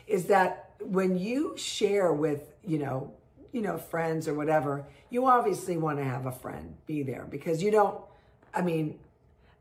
is 0.07 0.25
that 0.25 0.66
when 0.81 1.17
you 1.17 1.55
share 1.57 2.11
with, 2.13 2.53
you 2.63 2.79
know, 2.79 3.13
you 3.51 3.61
know, 3.61 3.77
friends 3.77 4.27
or 4.27 4.33
whatever, 4.33 4.85
you 5.09 5.25
obviously 5.25 5.77
want 5.77 5.97
to 5.97 6.03
have 6.03 6.25
a 6.25 6.31
friend 6.31 6.75
be 6.85 7.03
there 7.03 7.25
because 7.29 7.63
you 7.63 7.71
don't, 7.71 7.99
I 8.53 8.61
mean, 8.61 8.99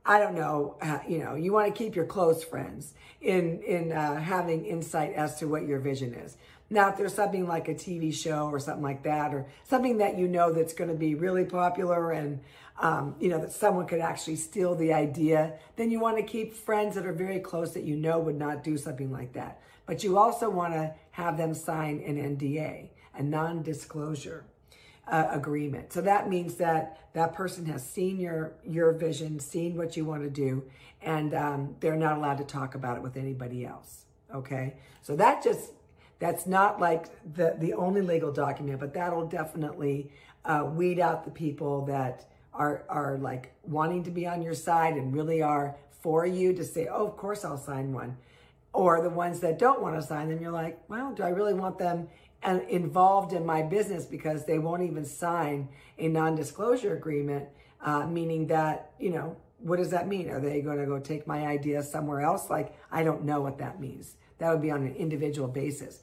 I 0.05 0.21
don't 0.21 0.35
know, 0.35 0.77
uh, 0.81 1.01
you 1.09 1.19
know, 1.19 1.35
you 1.35 1.53
want 1.53 1.67
to 1.67 1.77
keep 1.77 1.97
your 1.97 2.05
close 2.05 2.45
friends 2.45 2.95
in 3.21 3.61
in 3.63 3.93
uh, 3.93 4.21
having 4.21 4.65
insight 4.65 5.15
as 5.15 5.37
to 5.39 5.47
what 5.47 5.67
your 5.67 5.81
vision 5.81 6.15
is. 6.15 6.37
Now, 6.71 6.89
if 6.89 6.97
there's 6.97 7.15
something 7.15 7.47
like 7.47 7.69
a 7.69 7.75
TV 7.75 8.15
show 8.15 8.49
or 8.49 8.59
something 8.59 8.83
like 8.83 9.03
that, 9.03 9.35
or 9.35 9.47
something 9.65 9.99
that 9.99 10.17
you 10.17 10.29
know 10.29 10.53
that's 10.53 10.75
going 10.75 10.91
to 10.91 10.97
be 10.97 11.15
really 11.15 11.45
popular 11.45 12.13
and 12.13 12.41
um, 12.79 13.17
you 13.19 13.29
know 13.29 13.41
that 13.41 13.53
someone 13.53 13.87
could 13.87 14.01
actually 14.01 14.37
steal 14.37 14.75
the 14.75 14.93
idea, 14.93 15.55
then 15.77 15.91
you 15.91 15.99
want 15.99 16.19
to 16.19 16.23
keep 16.23 16.55
friends 16.55 16.95
that 16.95 17.07
are 17.07 17.13
very 17.13 17.41
close 17.41 17.73
that 17.73 17.83
you 17.83 17.97
know 17.97 18.19
would 18.19 18.39
not 18.39 18.63
do 18.63 18.77
something 18.77 19.11
like 19.11 19.33
that. 19.33 19.61
But 19.87 20.05
you 20.05 20.19
also 20.19 20.51
want 20.51 20.75
to 20.75 20.95
have 21.17 21.39
them 21.39 21.55
sign 21.55 22.03
an 22.07 22.37
NDA, 22.37 22.91
a 23.15 23.23
non-disclosure 23.23 24.45
uh, 25.09 25.29
agreement. 25.31 25.91
So 25.91 26.03
that 26.03 26.29
means 26.29 26.57
that 26.57 27.09
that 27.15 27.33
person 27.33 27.65
has 27.67 27.83
seen 27.83 28.21
your 28.21 28.53
your 28.63 28.93
vision, 28.93 29.41
seen 29.41 29.79
what 29.79 29.97
you 29.97 30.05
want 30.05 30.25
to 30.25 30.29
do, 30.29 30.65
and 31.01 31.33
um, 31.33 31.77
they're 31.81 31.97
not 31.97 32.19
allowed 32.19 32.37
to 32.37 32.45
talk 32.45 32.75
about 32.75 32.99
it 32.99 33.03
with 33.03 33.17
anybody 33.17 33.65
else. 33.65 34.05
Okay, 34.35 34.75
so 35.01 35.17
that 35.17 35.43
just 35.43 35.71
that's 36.19 36.47
not 36.47 36.81
like 36.81 37.07
the 37.35 37.57
the 37.59 37.73
only 37.73 38.03
legal 38.03 38.31
document, 38.31 38.79
but 38.79 38.93
that'll 38.93 39.27
definitely 39.27 40.11
uh, 40.45 40.69
weed 40.71 41.01
out 41.01 41.25
the 41.25 41.31
people 41.31 41.87
that 41.87 42.27
are 42.53 42.85
are 42.91 43.17
like 43.17 43.55
wanting 43.63 44.03
to 44.03 44.11
be 44.11 44.27
on 44.27 44.43
your 44.43 44.55
side 44.55 44.97
and 44.99 45.15
really 45.15 45.41
are 45.41 45.77
for 46.03 46.27
you 46.27 46.53
to 46.53 46.63
say, 46.63 46.89
oh, 46.89 47.07
of 47.07 47.17
course 47.17 47.43
I'll 47.43 47.57
sign 47.57 47.95
one 47.95 48.19
or 48.77 49.01
the 49.01 49.11
ones 49.11 49.41
that 49.41 49.59
don't 49.59 49.81
want 49.81 49.99
to 49.99 50.07
sign 50.07 50.29
them, 50.29 50.41
you're 50.41 50.53
like, 50.53 50.79
well, 50.89 51.15
do 51.15 51.23
I 51.23 51.31
really 51.31 51.55
want 51.55 51.79
them 51.79 52.09
uh, 52.45 52.59
involved 52.69 53.33
in 53.33 53.45
my 53.47 53.63
business 53.63 54.05
because 54.05 54.45
they 54.45 54.59
won't 54.59 54.83
even 54.83 55.05
sign 55.05 55.71
a 55.99 56.09
non-disclosure 56.09 56.95
agreement, 56.95 57.49
uh, 57.81 58.07
meaning 58.07 58.47
that, 58.49 58.91
you 59.01 59.11
know, 59.11 59.37
what 59.61 59.79
does 59.79 59.91
that 59.91 60.07
mean? 60.07 60.29
Are 60.29 60.41
they 60.41 60.61
going 60.61 60.79
to 60.79 60.85
go 60.85 60.99
take 60.99 61.27
my 61.27 61.47
idea 61.47 61.83
somewhere 61.83 62.21
else? 62.21 62.51
Like, 62.51 62.77
I 62.93 63.03
don't 63.03 63.25
know 63.25 63.41
what 63.41 63.57
that 63.59 63.81
means. 63.81 64.17
That 64.39 64.51
would 64.51 64.61
be 64.61 64.71
on 64.71 64.83
an 64.83 64.95
individual 64.95 65.49
basis. 65.49 66.01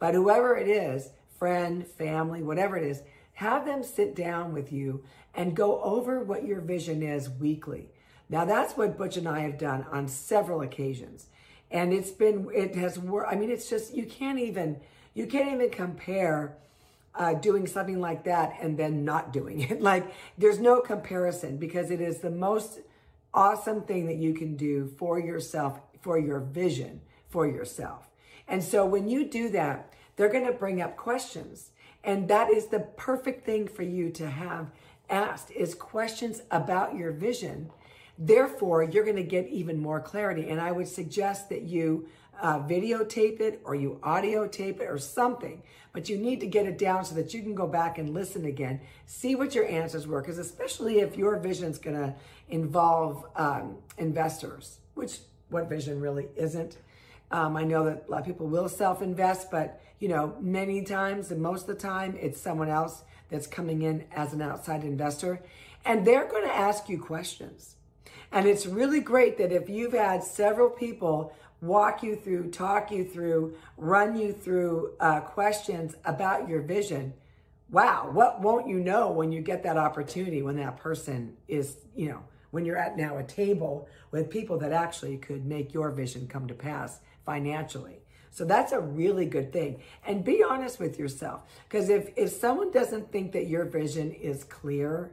But 0.00 0.14
whoever 0.14 0.56
it 0.56 0.68
is, 0.68 1.10
friend, 1.38 1.86
family, 1.86 2.42
whatever 2.42 2.76
it 2.76 2.84
is, 2.84 3.02
have 3.34 3.64
them 3.64 3.84
sit 3.84 4.16
down 4.16 4.52
with 4.52 4.72
you 4.72 5.04
and 5.34 5.54
go 5.54 5.80
over 5.82 6.24
what 6.24 6.44
your 6.44 6.60
vision 6.60 7.00
is 7.00 7.30
weekly. 7.30 7.90
Now 8.28 8.44
that's 8.44 8.76
what 8.76 8.98
Butch 8.98 9.16
and 9.16 9.28
I 9.28 9.40
have 9.40 9.56
done 9.56 9.86
on 9.92 10.08
several 10.08 10.62
occasions. 10.62 11.26
And 11.70 11.92
it's 11.92 12.10
been, 12.10 12.48
it 12.54 12.74
has 12.76 12.98
worked. 12.98 13.32
I 13.32 13.36
mean, 13.36 13.50
it's 13.50 13.68
just, 13.68 13.94
you 13.94 14.06
can't 14.06 14.38
even, 14.38 14.80
you 15.14 15.26
can't 15.26 15.52
even 15.52 15.70
compare 15.70 16.56
uh, 17.14 17.34
doing 17.34 17.66
something 17.66 18.00
like 18.00 18.24
that 18.24 18.56
and 18.60 18.78
then 18.78 19.04
not 19.04 19.32
doing 19.32 19.60
it. 19.60 19.80
like 19.92 20.12
there's 20.38 20.58
no 20.58 20.80
comparison 20.80 21.56
because 21.56 21.90
it 21.90 22.00
is 22.00 22.18
the 22.18 22.30
most 22.30 22.80
awesome 23.34 23.82
thing 23.82 24.06
that 24.06 24.16
you 24.16 24.34
can 24.34 24.56
do 24.56 24.92
for 24.96 25.18
yourself, 25.18 25.80
for 26.00 26.18
your 26.18 26.40
vision 26.40 27.00
for 27.28 27.46
yourself. 27.46 28.08
And 28.46 28.64
so 28.64 28.86
when 28.86 29.08
you 29.08 29.24
do 29.24 29.50
that, 29.50 29.92
they're 30.16 30.30
going 30.30 30.46
to 30.46 30.52
bring 30.52 30.80
up 30.80 30.96
questions. 30.96 31.70
And 32.02 32.28
that 32.28 32.50
is 32.50 32.66
the 32.66 32.80
perfect 32.80 33.44
thing 33.44 33.68
for 33.68 33.82
you 33.82 34.10
to 34.12 34.30
have 34.30 34.70
asked 35.10 35.50
is 35.50 35.74
questions 35.74 36.42
about 36.50 36.96
your 36.96 37.12
vision. 37.12 37.70
Therefore, 38.18 38.82
you're 38.82 39.04
going 39.04 39.16
to 39.16 39.22
get 39.22 39.46
even 39.48 39.80
more 39.80 40.00
clarity. 40.00 40.48
And 40.48 40.60
I 40.60 40.72
would 40.72 40.88
suggest 40.88 41.48
that 41.50 41.62
you 41.62 42.08
uh, 42.40 42.58
videotape 42.60 43.40
it 43.40 43.60
or 43.64 43.74
you 43.74 44.00
audio 44.02 44.46
tape 44.46 44.80
it 44.80 44.88
or 44.88 44.98
something, 44.98 45.62
but 45.92 46.08
you 46.08 46.16
need 46.16 46.40
to 46.40 46.46
get 46.46 46.66
it 46.66 46.78
down 46.78 47.04
so 47.04 47.14
that 47.14 47.32
you 47.32 47.42
can 47.42 47.54
go 47.54 47.66
back 47.66 47.98
and 47.98 48.14
listen 48.14 48.44
again, 48.44 48.80
see 49.06 49.34
what 49.34 49.54
your 49.54 49.66
answers 49.66 50.06
were. 50.06 50.20
Because 50.20 50.38
especially 50.38 51.00
if 51.00 51.16
your 51.16 51.38
vision 51.38 51.70
is 51.70 51.78
going 51.78 51.96
to 51.96 52.14
involve 52.48 53.24
um, 53.36 53.76
investors, 53.96 54.78
which 54.94 55.18
what 55.48 55.68
vision 55.68 56.00
really 56.00 56.28
isn't. 56.36 56.76
Um, 57.30 57.56
I 57.56 57.64
know 57.64 57.84
that 57.84 58.04
a 58.08 58.10
lot 58.10 58.20
of 58.20 58.26
people 58.26 58.46
will 58.46 58.68
self-invest, 58.68 59.50
but 59.50 59.80
you 59.98 60.08
know, 60.08 60.34
many 60.40 60.82
times 60.82 61.30
and 61.30 61.42
most 61.42 61.62
of 61.62 61.68
the 61.68 61.74
time, 61.74 62.16
it's 62.20 62.40
someone 62.40 62.68
else 62.68 63.02
that's 63.30 63.46
coming 63.46 63.82
in 63.82 64.04
as 64.12 64.32
an 64.32 64.40
outside 64.40 64.84
investor, 64.84 65.42
and 65.84 66.06
they're 66.06 66.26
going 66.26 66.44
to 66.44 66.54
ask 66.54 66.88
you 66.88 66.98
questions. 66.98 67.74
And 68.32 68.46
it's 68.46 68.66
really 68.66 69.00
great 69.00 69.38
that 69.38 69.52
if 69.52 69.68
you've 69.68 69.92
had 69.92 70.22
several 70.22 70.68
people 70.68 71.32
walk 71.60 72.02
you 72.02 72.14
through, 72.14 72.50
talk 72.50 72.90
you 72.90 73.04
through, 73.04 73.56
run 73.76 74.16
you 74.16 74.32
through 74.32 74.94
uh, 75.00 75.20
questions 75.20 75.96
about 76.04 76.48
your 76.48 76.60
vision, 76.60 77.14
wow, 77.70 78.08
what 78.12 78.40
won't 78.40 78.68
you 78.68 78.78
know 78.78 79.10
when 79.10 79.32
you 79.32 79.40
get 79.40 79.62
that 79.62 79.76
opportunity 79.76 80.42
when 80.42 80.56
that 80.56 80.76
person 80.76 81.36
is, 81.48 81.76
you 81.94 82.08
know, 82.08 82.22
when 82.50 82.64
you're 82.64 82.78
at 82.78 82.96
now 82.96 83.18
a 83.18 83.22
table 83.22 83.88
with 84.10 84.30
people 84.30 84.58
that 84.58 84.72
actually 84.72 85.16
could 85.18 85.44
make 85.44 85.74
your 85.74 85.90
vision 85.90 86.26
come 86.26 86.46
to 86.48 86.54
pass 86.54 87.00
financially. 87.24 88.00
So 88.30 88.44
that's 88.44 88.72
a 88.72 88.80
really 88.80 89.26
good 89.26 89.52
thing. 89.52 89.82
And 90.06 90.24
be 90.24 90.42
honest 90.42 90.78
with 90.78 90.98
yourself. 90.98 91.42
Because 91.68 91.88
if, 91.88 92.10
if 92.16 92.30
someone 92.30 92.70
doesn't 92.70 93.10
think 93.10 93.32
that 93.32 93.48
your 93.48 93.64
vision 93.64 94.12
is 94.12 94.44
clear, 94.44 95.10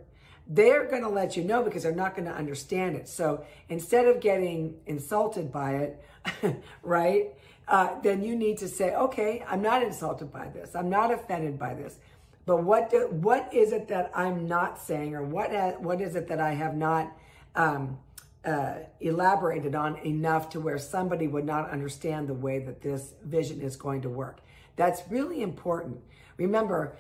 they're 0.48 0.86
going 0.86 1.02
to 1.02 1.10
let 1.10 1.36
you 1.36 1.44
know 1.44 1.64
because 1.64 1.84
they're 1.84 1.96
not 1.96 2.16
going 2.16 2.28
to 2.28 2.34
understand 2.34 2.96
it. 2.96 3.08
So 3.08 3.46
instead 3.70 4.08
of 4.08 4.20
getting 4.20 4.75
insulted 4.86 5.52
by 5.52 5.75
it, 5.75 6.06
right, 6.84 7.34
uh, 7.68 8.00
then 8.02 8.24
you 8.24 8.36
need 8.36 8.60
to 8.60 8.68
say, 8.68 8.94
okay, 8.96 9.44
I'm 9.48 9.62
not 9.62 9.82
insulted 9.82 10.32
by 10.32 10.50
this. 10.50 10.75
I'm 10.75 10.90
not 10.90 11.12
offended 11.12 11.58
by 11.58 11.74
this. 11.74 11.98
But 12.46 12.64
what 12.64 12.92
do, 12.92 13.08
what 13.10 13.52
is 13.54 13.74
it 13.74 13.88
that 13.88 14.12
I'm 14.14 14.48
not 14.48 14.80
saying, 14.80 15.16
or 15.16 15.24
what 15.24 15.52
ha- 15.52 15.78
what 15.80 16.00
is 16.00 16.16
it 16.16 16.28
that 16.28 16.40
I 16.40 16.54
have 16.54 16.75
not 16.75 17.12
um, 17.56 17.98
uh, 18.46 18.75
elaborated 19.00 19.74
on 19.74 19.98
enough 20.06 20.50
to 20.52 20.60
where 20.60 20.78
somebody 20.78 21.28
would 21.28 21.46
not 21.46 21.72
understand 21.72 22.28
the 22.28 22.36
way 22.36 22.60
that 22.60 22.82
this 22.82 23.16
vision 23.24 23.62
is 23.62 23.75
going 23.75 24.02
to 24.04 24.10
work. 24.10 24.42
That's 24.75 25.02
really 25.10 25.42
important. 25.42 26.00
Remember, 26.38 26.96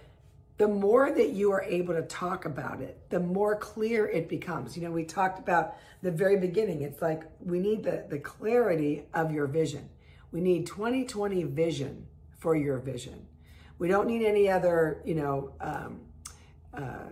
the 0.57 0.67
more 0.67 1.11
that 1.11 1.29
you 1.29 1.51
are 1.51 1.63
able 1.63 1.93
to 1.93 2.01
talk 2.03 2.45
about 2.45 2.81
it, 2.81 3.09
the 3.09 3.19
more 3.19 3.57
clear 3.57 4.07
it 4.07 4.29
becomes. 4.29 4.77
You 4.77 4.83
know, 4.83 4.91
we 4.91 5.03
talked 5.03 5.37
about 5.39 5.75
the 6.01 6.11
very 6.11 6.37
beginning. 6.37 6.81
It's 6.81 7.01
like 7.01 7.23
we 7.43 7.59
need 7.59 7.83
the, 7.83 8.05
the 8.09 8.19
clarity 8.19 9.03
of 9.13 9.31
your 9.31 9.47
vision. 9.47 9.89
We 10.31 10.39
need 10.39 10.65
2020 10.65 11.43
vision 11.43 12.07
for 12.37 12.55
your 12.55 12.77
vision. 12.79 13.27
We 13.79 13.89
don't 13.89 14.07
need 14.07 14.25
any 14.25 14.49
other, 14.49 15.01
you 15.03 15.15
know, 15.15 15.51
um, 15.59 16.01
uh, 16.73 17.09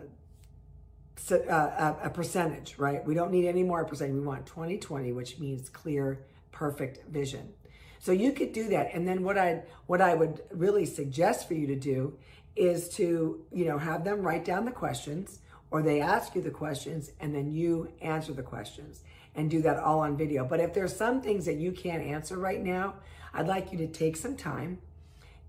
uh, 1.31 1.35
a, 1.49 1.97
a 2.03 2.09
percentage, 2.09 2.75
right? 2.77 3.05
We 3.05 3.13
don't 3.13 3.31
need 3.31 3.47
any 3.47 3.63
more 3.63 3.83
percentage. 3.85 4.15
We 4.15 4.21
want 4.21 4.45
2020, 4.45 5.11
which 5.11 5.39
means 5.39 5.69
clear, 5.69 6.25
perfect 6.51 7.09
vision. 7.09 7.53
So 7.99 8.11
you 8.11 8.33
could 8.33 8.51
do 8.51 8.67
that. 8.69 8.93
And 8.93 9.07
then 9.07 9.23
what 9.23 9.37
I 9.37 9.63
what 9.87 10.01
I 10.01 10.13
would 10.13 10.41
really 10.51 10.85
suggest 10.85 11.47
for 11.47 11.53
you 11.53 11.67
to 11.67 11.75
do 11.75 12.17
is 12.55 12.89
to, 12.89 13.43
you 13.51 13.65
know, 13.65 13.77
have 13.77 14.03
them 14.03 14.21
write 14.21 14.45
down 14.45 14.65
the 14.65 14.71
questions 14.71 15.39
or 15.71 15.81
they 15.81 16.01
ask 16.01 16.35
you 16.35 16.41
the 16.41 16.51
questions 16.51 17.11
and 17.19 17.33
then 17.33 17.51
you 17.51 17.91
answer 18.01 18.33
the 18.33 18.43
questions 18.43 19.01
and 19.35 19.49
do 19.49 19.61
that 19.61 19.77
all 19.77 20.01
on 20.01 20.15
video. 20.15 20.45
But 20.45 20.59
if 20.59 20.73
there's 20.73 20.95
some 20.95 21.21
things 21.21 21.45
that 21.45 21.55
you 21.55 21.71
can't 21.71 22.03
answer 22.03 22.37
right 22.37 22.61
now, 22.61 22.95
I'd 23.33 23.47
like 23.47 23.71
you 23.71 23.77
to 23.79 23.87
take 23.87 24.15
some 24.15 24.35
time 24.35 24.79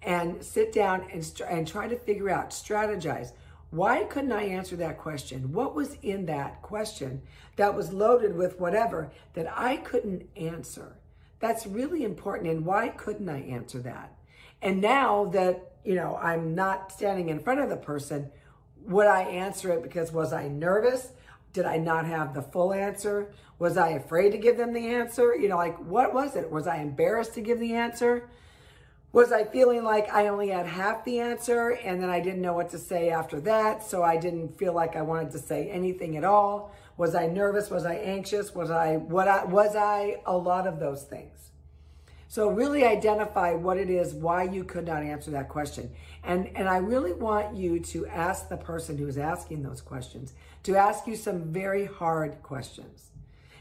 and 0.03 0.43
sit 0.43 0.73
down 0.73 1.07
and, 1.13 1.43
and 1.49 1.67
try 1.67 1.89
to 1.89 1.97
figure 1.97 2.31
out, 2.31 2.51
strategize. 2.51 3.33
Why 3.71 4.05
couldn't 4.05 4.33
I 4.33 4.45
answer 4.45 4.77
that 4.77 4.99
question? 4.99 5.53
What 5.53 5.75
was 5.75 5.97
in 6.03 6.27
that 6.27 6.63
question 6.63 7.23
that 7.57 7.75
was 7.75 7.93
loaded 7.93 8.37
with 8.37 8.61
whatever 8.61 9.11
that 9.35 9.53
I 9.55 9.79
couldn't 9.79 10.29
answer? 10.37 10.97
That's 11.41 11.67
really 11.67 12.05
important. 12.05 12.51
And 12.51 12.65
why 12.65 12.89
couldn't 12.89 13.29
I 13.29 13.41
answer 13.41 13.81
that? 13.81 14.17
And 14.63 14.81
now 14.81 15.27
that, 15.27 15.73
you 15.85 15.95
know, 15.95 16.19
I'm 16.21 16.55
not 16.55 16.91
standing 16.91 17.29
in 17.29 17.41
front 17.41 17.61
of 17.61 17.69
the 17.69 17.77
person, 17.77 18.31
would 18.87 19.07
I 19.07 19.23
answer 19.23 19.73
it 19.73 19.83
because 19.83 20.13
was 20.13 20.33
I 20.33 20.49
nervous? 20.49 21.13
Did 21.53 21.67
I 21.67 21.77
not 21.77 22.07
have 22.07 22.35
the 22.35 22.43
full 22.43 22.73
answer? 22.73 23.33
Was 23.59 23.77
I 23.77 23.91
afraid 23.91 24.31
to 24.31 24.39
give 24.39 24.57
them 24.57 24.73
the 24.73 24.89
answer? 24.89 25.37
You 25.37 25.49
know, 25.49 25.57
like 25.57 25.79
what 25.79 26.13
was 26.13 26.37
it? 26.37 26.51
Was 26.51 26.67
I 26.67 26.79
embarrassed 26.79 27.35
to 27.35 27.41
give 27.41 27.61
the 27.61 27.75
answer? 27.75 28.29
Was 29.13 29.31
I 29.31 29.45
feeling 29.45 29.85
like 29.85 30.13
I 30.13 30.27
only 30.27 30.49
had 30.49 30.67
half 30.67 31.05
the 31.05 31.21
answer 31.21 31.79
and 31.85 32.03
then 32.03 32.11
I 32.11 32.19
didn't 32.19 32.43
know 32.43 32.55
what 32.55 32.71
to 32.71 32.79
say 32.79 33.11
after 33.11 33.41
that? 33.43 33.85
So 33.85 34.03
I 34.03 34.17
didn't 34.17 34.59
feel 34.59 34.73
like 34.73 34.97
I 34.97 35.03
wanted 35.03 35.31
to 35.33 35.39
say 35.39 35.69
anything 35.71 36.17
at 36.17 36.25
all. 36.25 36.75
Was 36.97 37.15
I 37.15 37.29
nervous? 37.29 37.71
Was 37.71 37.87
I 37.87 37.95
anxious? 37.95 38.55
Was 38.55 38.73
I, 38.73 38.97
what 38.97 39.29
I, 39.29 39.45
was 39.45 39.77
I 39.77 40.17
a 40.27 40.37
lot 40.37 40.67
of 40.67 40.81
those 40.81 41.05
things? 41.05 41.51
So 42.35 42.51
really 42.51 42.85
identify 42.85 43.53
what 43.53 43.77
it 43.77 43.89
is, 43.89 44.13
why 44.13 44.43
you 44.43 44.65
could 44.65 44.89
not 44.89 45.05
answer 45.05 45.31
that 45.31 45.49
question. 45.49 45.93
And, 46.25 46.51
and 46.57 46.69
I 46.69 46.79
really 46.79 47.13
want 47.13 47.55
you 47.55 47.79
to 47.79 48.09
ask 48.09 48.49
the 48.49 48.57
person 48.57 48.99
who's 48.99 49.19
asking 49.19 49.63
those 49.63 49.81
questions 49.81 50.33
to 50.65 50.75
ask 50.75 51.07
you 51.07 51.15
some 51.15 51.53
very 51.53 51.85
hard 51.85 52.43
questions. 52.43 53.11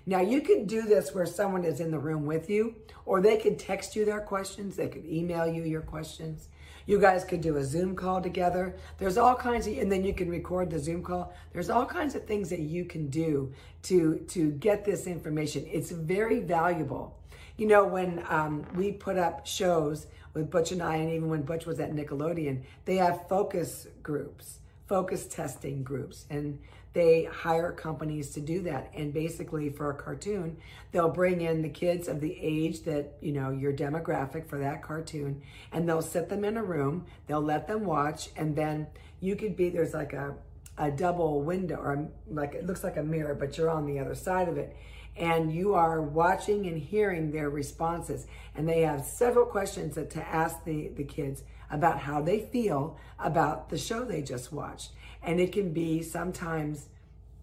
Now 0.08 0.22
you 0.22 0.42
can 0.42 0.66
do 0.66 0.82
this 0.82 1.14
where 1.14 1.28
someone 1.28 1.66
is 1.66 1.82
in 1.82 1.92
the 1.92 2.00
room 2.00 2.26
with 2.26 2.50
you, 2.50 2.74
or 3.06 3.22
they 3.22 3.38
could 3.38 3.60
text 3.60 3.96
you 3.96 4.06
their 4.06 4.22
questions. 4.22 4.76
They 4.76 4.88
could 4.88 5.06
email 5.06 5.46
you 5.46 5.62
your 5.62 5.82
questions. 5.82 6.48
You 6.86 7.00
guys 7.00 7.24
could 7.24 7.42
do 7.42 7.58
a 7.58 7.64
Zoom 7.64 7.96
call 7.96 8.22
together. 8.22 8.76
There's 8.98 9.18
all 9.18 9.36
kinds 9.36 9.68
of, 9.68 9.78
and 9.78 9.92
then 9.92 10.04
you 10.04 10.14
can 10.14 10.30
record 10.30 10.70
the 10.70 10.80
Zoom 10.80 11.02
call. 11.04 11.34
There's 11.54 11.70
all 11.70 11.86
kinds 11.86 12.16
of 12.16 12.26
things 12.26 12.50
that 12.50 12.60
you 12.60 12.86
can 12.86 13.08
do 13.08 13.54
to, 13.84 14.18
to 14.30 14.52
get 14.52 14.84
this 14.84 15.08
information. 15.08 15.66
It's 15.72 15.92
very 15.92 16.40
valuable. 16.40 17.18
You 17.58 17.68
know, 17.68 17.86
when 17.86 18.24
um, 18.30 18.66
we 18.76 18.92
put 18.92 19.18
up 19.18 19.46
shows 19.46 20.08
with 20.34 20.50
Butch 20.50 20.72
and 20.72 20.82
I, 20.82 20.96
and 20.96 21.10
even 21.12 21.30
when 21.30 21.44
Butch 21.44 21.66
was 21.66 21.80
at 21.80 21.94
Nickelodeon, 21.94 22.64
they 22.86 22.96
have 22.96 23.28
focus 23.30 23.88
groups, 24.02 24.60
focus 24.88 25.26
testing 25.28 25.84
groups. 25.84 26.26
And 26.30 26.60
they 26.94 27.26
hire 27.26 27.72
companies 27.72 28.30
to 28.32 28.40
do 28.40 28.62
that. 28.62 28.92
And 28.96 29.14
basically 29.14 29.70
for 29.70 29.90
a 29.90 29.96
cartoon, 29.96 30.58
they'll 30.92 31.10
bring 31.10 31.42
in 31.42 31.62
the 31.62 31.70
kids 31.70 32.08
of 32.08 32.22
the 32.22 32.38
age 32.40 32.84
that, 32.84 33.14
you 33.20 33.32
know, 33.32 33.50
your 33.50 33.74
demographic 33.74 34.48
for 34.48 34.60
that 34.60 34.84
cartoon, 34.84 35.42
and 35.72 35.90
they'll 35.90 36.04
set 36.04 36.30
them 36.30 36.46
in 36.46 36.58
a 36.58 36.64
room, 36.64 37.06
they'll 37.28 37.42
let 37.42 37.68
them 37.68 37.84
watch, 37.84 38.30
and 38.38 38.56
then 38.56 38.88
you 39.20 39.36
could 39.36 39.56
be, 39.56 39.70
there's 39.70 39.94
like 39.94 40.14
a, 40.14 40.36
a 40.78 40.92
double 40.92 41.42
window, 41.42 41.78
or 41.78 42.08
like, 42.30 42.54
it 42.54 42.66
looks 42.66 42.84
like 42.84 42.98
a 42.98 43.04
mirror, 43.04 43.34
but 43.34 43.58
you're 43.58 43.70
on 43.70 43.86
the 43.86 44.00
other 44.00 44.16
side 44.16 44.48
of 44.48 44.58
it. 44.58 44.76
And 45.16 45.54
you 45.54 45.76
are 45.76 46.02
watching 46.02 46.66
and 46.66 46.78
hearing 46.78 47.32
their 47.32 47.50
responses. 47.50 48.26
And 48.56 48.68
they 48.68 48.82
have 48.82 49.06
several 49.06 49.46
questions 49.46 49.96
to 49.96 50.28
ask 50.28 50.64
the, 50.64 50.90
the 50.90 51.04
kids 51.04 51.44
about 51.70 52.00
how 52.00 52.22
they 52.22 52.40
feel 52.40 52.98
about 53.20 53.70
the 53.70 53.78
show 53.78 54.04
they 54.04 54.22
just 54.22 54.52
watched. 54.52 54.92
And 55.22 55.40
it 55.40 55.52
can 55.52 55.72
be 55.72 56.02
sometimes 56.02 56.88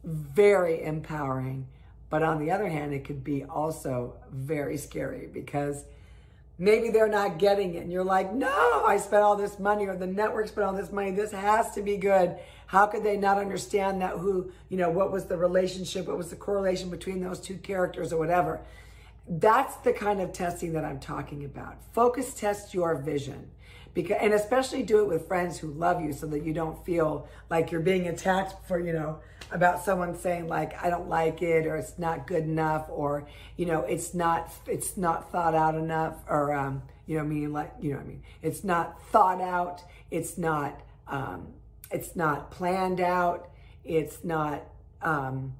very 0.04 0.82
empowering, 0.82 1.66
but 2.08 2.22
on 2.22 2.38
the 2.38 2.50
other 2.50 2.68
hand, 2.68 2.92
it 2.92 3.04
could 3.04 3.22
be 3.22 3.44
also 3.44 4.14
very 4.30 4.76
scary 4.76 5.28
because 5.32 5.84
maybe 6.60 6.90
they're 6.90 7.08
not 7.08 7.38
getting 7.38 7.74
it 7.74 7.78
and 7.78 7.90
you're 7.90 8.04
like 8.04 8.34
no 8.34 8.84
i 8.86 8.98
spent 8.98 9.22
all 9.22 9.34
this 9.34 9.58
money 9.58 9.86
or 9.86 9.96
the 9.96 10.06
network 10.06 10.46
spent 10.46 10.66
all 10.66 10.74
this 10.74 10.92
money 10.92 11.10
this 11.10 11.32
has 11.32 11.70
to 11.70 11.80
be 11.80 11.96
good 11.96 12.36
how 12.70 12.86
could 12.86 13.02
they 13.02 13.16
not 13.16 13.36
understand 13.36 14.00
that 14.00 14.12
who 14.18 14.52
you 14.68 14.76
know 14.76 14.90
what 14.90 15.10
was 15.10 15.24
the 15.24 15.36
relationship 15.36 16.06
what 16.06 16.16
was 16.16 16.30
the 16.30 16.36
correlation 16.36 16.88
between 16.88 17.20
those 17.20 17.40
two 17.40 17.56
characters 17.56 18.12
or 18.12 18.16
whatever? 18.16 18.60
That's 19.28 19.74
the 19.78 19.92
kind 19.92 20.20
of 20.20 20.32
testing 20.32 20.72
that 20.74 20.84
i'm 20.84 21.00
talking 21.00 21.44
about. 21.44 21.82
Focus 21.92 22.32
test 22.32 22.72
your 22.72 22.94
vision. 22.94 23.50
Because 23.92 24.18
and 24.20 24.32
especially 24.32 24.84
do 24.84 25.00
it 25.00 25.08
with 25.08 25.26
friends 25.26 25.58
who 25.58 25.72
love 25.72 26.00
you 26.00 26.12
so 26.12 26.28
that 26.28 26.44
you 26.44 26.52
don't 26.52 26.84
feel 26.86 27.28
like 27.50 27.72
you're 27.72 27.80
being 27.80 28.06
attacked 28.06 28.54
for 28.68 28.78
you 28.78 28.92
know 28.92 29.18
about 29.50 29.84
someone 29.84 30.16
saying 30.16 30.46
like 30.46 30.80
i 30.80 30.88
don't 30.88 31.08
like 31.08 31.42
it 31.42 31.66
or 31.66 31.74
it's 31.74 31.98
not 31.98 32.24
good 32.24 32.44
enough 32.44 32.86
or 32.88 33.26
you 33.56 33.66
know 33.66 33.80
it's 33.80 34.14
not 34.14 34.52
it's 34.68 34.96
not 34.96 35.32
thought 35.32 35.56
out 35.56 35.74
enough 35.74 36.14
or 36.28 36.52
um, 36.52 36.82
you 37.06 37.18
know 37.18 37.24
meaning 37.24 37.52
like 37.52 37.72
you 37.80 37.90
know 37.90 37.96
what 37.96 38.04
i 38.04 38.08
mean? 38.08 38.22
It's 38.42 38.62
not 38.62 39.02
thought 39.10 39.40
out. 39.40 39.82
It's 40.12 40.38
not 40.38 40.80
um, 41.08 41.48
it's 41.90 42.16
not 42.16 42.50
planned 42.50 43.00
out 43.00 43.50
it's 43.84 44.24
not 44.24 44.62
um, 45.02 45.54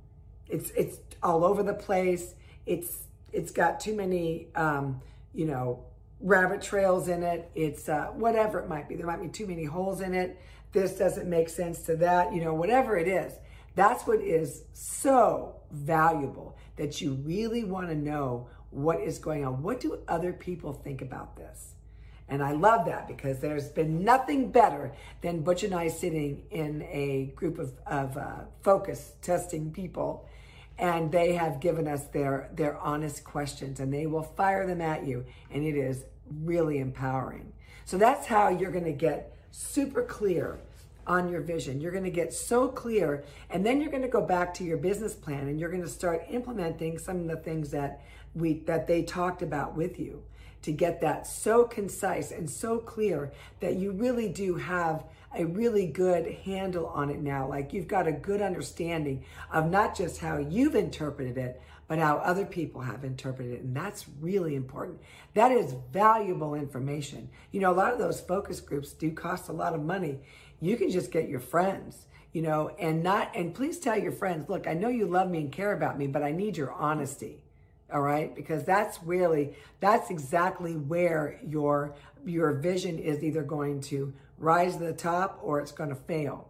it's 0.49 0.71
it's 0.71 0.99
all 1.23 1.45
over 1.45 1.63
the 1.63 1.75
place 1.75 2.35
it's 2.67 3.05
it's 3.33 3.51
got 3.51 3.81
too 3.81 3.95
many 3.95 4.49
um, 4.55 5.01
you 5.33 5.47
know 5.47 5.85
rabbit 6.21 6.63
trails 6.63 7.09
in 7.09 7.23
it. 7.23 7.51
It's 7.55 7.89
uh, 7.89 8.09
whatever 8.09 8.61
it 8.61 8.69
might 8.69 8.89
be. 8.89 8.95
There 8.95 9.07
might 9.07 9.23
be 9.23 9.29
too 9.29 9.47
many 9.47 9.65
holes 9.65 10.01
in 10.01 10.15
it. 10.15 10.39
This 10.73 10.97
doesn't 10.97 11.29
make 11.29 11.49
sense 11.49 11.83
to 11.83 11.97
that, 11.97 12.33
you 12.33 12.45
know, 12.45 12.55
whatever 12.55 12.97
it 12.97 13.09
is. 13.09 13.33
That's 13.75 14.07
what 14.07 14.21
is 14.21 14.65
so 14.73 15.57
valuable 15.71 16.57
that 16.77 17.01
you 17.01 17.15
really 17.25 17.65
want 17.65 17.89
to 17.89 17.95
know 17.95 18.49
what 18.71 19.01
is 19.01 19.19
going 19.19 19.45
on. 19.45 19.63
What 19.63 19.81
do 19.81 19.99
other 20.07 20.33
people 20.33 20.73
think 20.73 21.03
about 21.03 21.37
this? 21.37 21.75
And 22.31 22.45
I 22.45 22.53
love 22.53 22.87
that 22.87 23.09
because 23.09 23.41
there's 23.41 23.69
been 23.69 24.05
nothing 24.05 24.53
better 24.53 24.93
than 25.21 25.43
Butch 25.43 25.65
and 25.65 25.75
I 25.75 25.89
sitting 25.89 26.45
in 26.53 26.83
a 26.83 27.33
group 27.35 27.59
of, 27.59 27.73
of 27.87 28.17
uh, 28.17 28.45
focus 28.63 29.15
testing 29.21 29.73
people 29.73 30.29
and 30.79 31.11
they 31.11 31.35
have 31.35 31.61
given 31.61 31.87
us 31.89 32.05
their 32.07 32.49
their 32.55 32.79
honest 32.79 33.25
questions 33.25 33.81
and 33.81 33.93
they 33.93 34.07
will 34.07 34.23
fire 34.23 34.67
them 34.67 34.81
at 34.81 35.05
you 35.05 35.27
and 35.51 35.65
it 35.65 35.77
is 35.77 36.05
really 36.45 36.79
empowering. 36.79 37.53
So 37.85 37.99
that's 37.99 38.27
how 38.27 38.49
you're 38.49 38.71
going 38.71 38.85
to 38.85 38.93
get 38.93 39.37
super 39.51 40.03
clear 40.05 40.61
on 41.09 41.29
your 41.29 41.41
vision. 41.41 41.81
You're 41.81 41.91
going 41.91 42.05
to 42.05 42.11
get 42.11 42.33
so 42.33 42.69
clear 42.69 43.25
and 43.51 43.67
then 43.67 43.81
you're 43.81 43.91
going 43.91 44.03
to 44.03 44.09
go 44.09 44.23
back 44.23 44.55
to 44.55 44.65
your 44.65 44.79
business 44.79 45.15
plan 45.15 45.49
and 45.49 45.59
you're 45.59 45.71
going 45.71 45.83
to 45.83 45.89
start 45.89 46.25
implementing 46.31 46.97
some 46.97 47.23
of 47.23 47.27
the 47.27 47.37
things 47.37 47.73
that 47.73 48.03
we 48.35 48.61
that 48.61 48.87
they 48.87 49.03
talked 49.03 49.43
about 49.43 49.77
with 49.77 49.99
you 49.99 50.23
to 50.63 50.73
get 50.73 51.01
that 51.01 51.27
so 51.27 51.65
concise 51.65 52.31
and 52.31 52.49
so 52.49 52.79
clear 52.79 53.33
that 53.61 53.77
you 53.77 53.93
really 53.93 54.29
do 54.29 54.57
have 54.57 55.05
a 55.37 55.45
really 55.45 55.87
good 55.87 56.27
handle 56.45 56.87
on 56.87 57.09
it 57.09 57.21
now. 57.21 57.49
Like 57.49 57.73
you've 57.73 57.89
got 57.89 58.07
a 58.07 58.13
good 58.13 58.43
understanding 58.43 59.25
of 59.53 59.71
not 59.71 59.97
just 59.97 60.21
how 60.21 60.39
you've 60.39 60.75
interpreted 60.75 61.39
it, 61.39 61.63
but 61.87 61.99
how 61.99 62.17
other 62.19 62.45
people 62.45 62.81
have 62.81 63.05
interpreted 63.05 63.53
it. 63.55 63.63
And 63.63 63.75
that's 63.75 64.07
really 64.21 64.55
important. 64.55 65.01
That 65.35 65.53
is 65.53 65.75
valuable 65.93 66.55
information. 66.55 67.29
You 67.53 67.61
know, 67.61 67.73
a 67.73 67.75
lot 67.75 67.93
of 67.93 67.99
those 67.99 68.21
focus 68.21 68.61
groups 68.61 68.93
do 68.93 69.11
cost 69.13 69.49
a 69.49 69.53
lot 69.53 69.75
of 69.75 69.83
money. 69.83 70.21
You 70.61 70.77
can 70.77 70.91
just 70.91 71.11
get 71.11 71.29
your 71.29 71.41
friends 71.41 72.07
you 72.33 72.43
know, 72.43 72.71
and 72.79 73.03
not, 73.03 73.35
and 73.35 73.53
please 73.53 73.81
tell 73.81 73.99
your 73.99 74.13
friends, 74.13 74.49
look, 74.49 74.69
I 74.69 74.75
know 74.75 74.87
you 74.89 75.07
love 75.07 75.29
me 75.29 75.41
and 75.41 75.53
care 75.53 75.73
about 75.73 75.99
me, 75.99 76.07
but 76.07 76.23
I 76.23 76.31
need 76.31 76.57
your 76.57 76.73
honesty 76.73 77.43
all 77.93 78.01
right? 78.01 78.35
Because 78.35 78.65
that's 78.65 79.03
really 79.03 79.55
that's 79.81 80.11
exactly 80.11 80.75
where 80.77 81.41
your 81.47 81.95
your 82.25 82.53
vision 82.53 82.99
is 82.99 83.23
either 83.23 83.43
going 83.43 83.81
to 83.81 84.13
rise 84.39 84.77
to 84.77 84.85
the 84.85 84.93
top 84.93 85.39
or 85.43 85.61
it's 85.61 85.73
going 85.73 85.91
to 85.91 85.97
fail. 85.97 86.49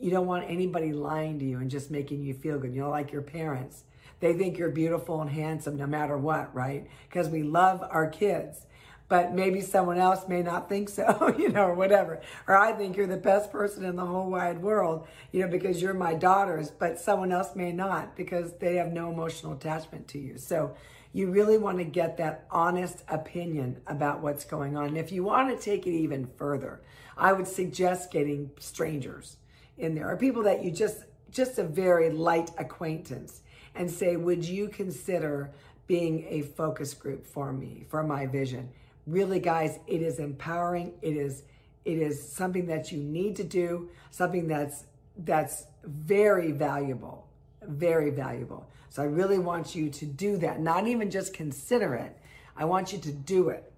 You 0.00 0.10
don't 0.10 0.26
want 0.26 0.44
anybody 0.48 0.92
lying 0.92 1.38
to 1.38 1.44
you 1.44 1.58
and 1.58 1.70
just 1.70 1.90
making 1.90 2.24
you 2.24 2.34
feel 2.34 2.58
good. 2.58 2.74
You 2.74 2.82
know 2.82 2.90
like 2.90 3.12
your 3.12 3.22
parents. 3.22 3.84
They 4.20 4.32
think 4.32 4.56
you're 4.58 4.70
beautiful 4.70 5.20
and 5.20 5.30
handsome 5.30 5.76
no 5.76 5.86
matter 5.86 6.16
what 6.16 6.54
right? 6.54 6.86
Because 7.08 7.28
we 7.28 7.42
love 7.42 7.82
our 7.88 8.06
kids 8.06 8.66
but 9.08 9.34
maybe 9.34 9.60
someone 9.60 9.98
else 9.98 10.26
may 10.28 10.42
not 10.42 10.68
think 10.68 10.88
so, 10.88 11.34
you 11.38 11.50
know, 11.50 11.64
or 11.64 11.74
whatever. 11.74 12.20
Or 12.46 12.56
I 12.56 12.72
think 12.72 12.96
you're 12.96 13.06
the 13.06 13.16
best 13.16 13.52
person 13.52 13.84
in 13.84 13.96
the 13.96 14.06
whole 14.06 14.30
wide 14.30 14.62
world, 14.62 15.06
you 15.32 15.42
know, 15.42 15.48
because 15.48 15.82
you're 15.82 15.94
my 15.94 16.14
daughters, 16.14 16.70
but 16.70 16.98
someone 16.98 17.32
else 17.32 17.54
may 17.54 17.72
not 17.72 18.16
because 18.16 18.54
they 18.54 18.76
have 18.76 18.92
no 18.92 19.10
emotional 19.10 19.52
attachment 19.52 20.08
to 20.08 20.18
you. 20.18 20.38
So 20.38 20.74
you 21.12 21.30
really 21.30 21.58
want 21.58 21.78
to 21.78 21.84
get 21.84 22.16
that 22.16 22.46
honest 22.50 23.04
opinion 23.08 23.80
about 23.86 24.20
what's 24.20 24.44
going 24.44 24.76
on. 24.76 24.86
And 24.86 24.98
if 24.98 25.12
you 25.12 25.22
want 25.22 25.56
to 25.56 25.62
take 25.62 25.86
it 25.86 25.92
even 25.92 26.28
further, 26.36 26.80
I 27.16 27.32
would 27.32 27.46
suggest 27.46 28.10
getting 28.10 28.50
strangers 28.58 29.36
in 29.78 29.94
there 29.94 30.10
or 30.10 30.16
people 30.16 30.42
that 30.44 30.64
you 30.64 30.70
just 30.70 31.04
just 31.30 31.58
a 31.58 31.64
very 31.64 32.10
light 32.10 32.50
acquaintance 32.58 33.42
and 33.74 33.90
say, 33.90 34.16
would 34.16 34.44
you 34.44 34.68
consider 34.68 35.50
being 35.86 36.24
a 36.28 36.42
focus 36.42 36.94
group 36.94 37.26
for 37.26 37.52
me, 37.52 37.84
for 37.88 38.02
my 38.04 38.24
vision? 38.24 38.70
Really, 39.06 39.38
guys, 39.38 39.78
it 39.86 40.02
is 40.02 40.18
empowering. 40.18 40.94
It 41.02 41.16
is 41.16 41.42
it 41.84 41.98
is 41.98 42.32
something 42.32 42.66
that 42.66 42.90
you 42.90 42.98
need 42.98 43.36
to 43.36 43.44
do, 43.44 43.90
something 44.10 44.48
that's 44.48 44.84
that's 45.18 45.66
very 45.84 46.52
valuable, 46.52 47.28
very 47.62 48.10
valuable. 48.10 48.68
So 48.88 49.02
I 49.02 49.06
really 49.06 49.38
want 49.38 49.74
you 49.74 49.90
to 49.90 50.06
do 50.06 50.38
that, 50.38 50.60
not 50.60 50.86
even 50.86 51.10
just 51.10 51.34
consider 51.34 51.94
it. 51.94 52.16
I 52.56 52.64
want 52.64 52.92
you 52.92 52.98
to 53.00 53.12
do 53.12 53.48
it 53.48 53.70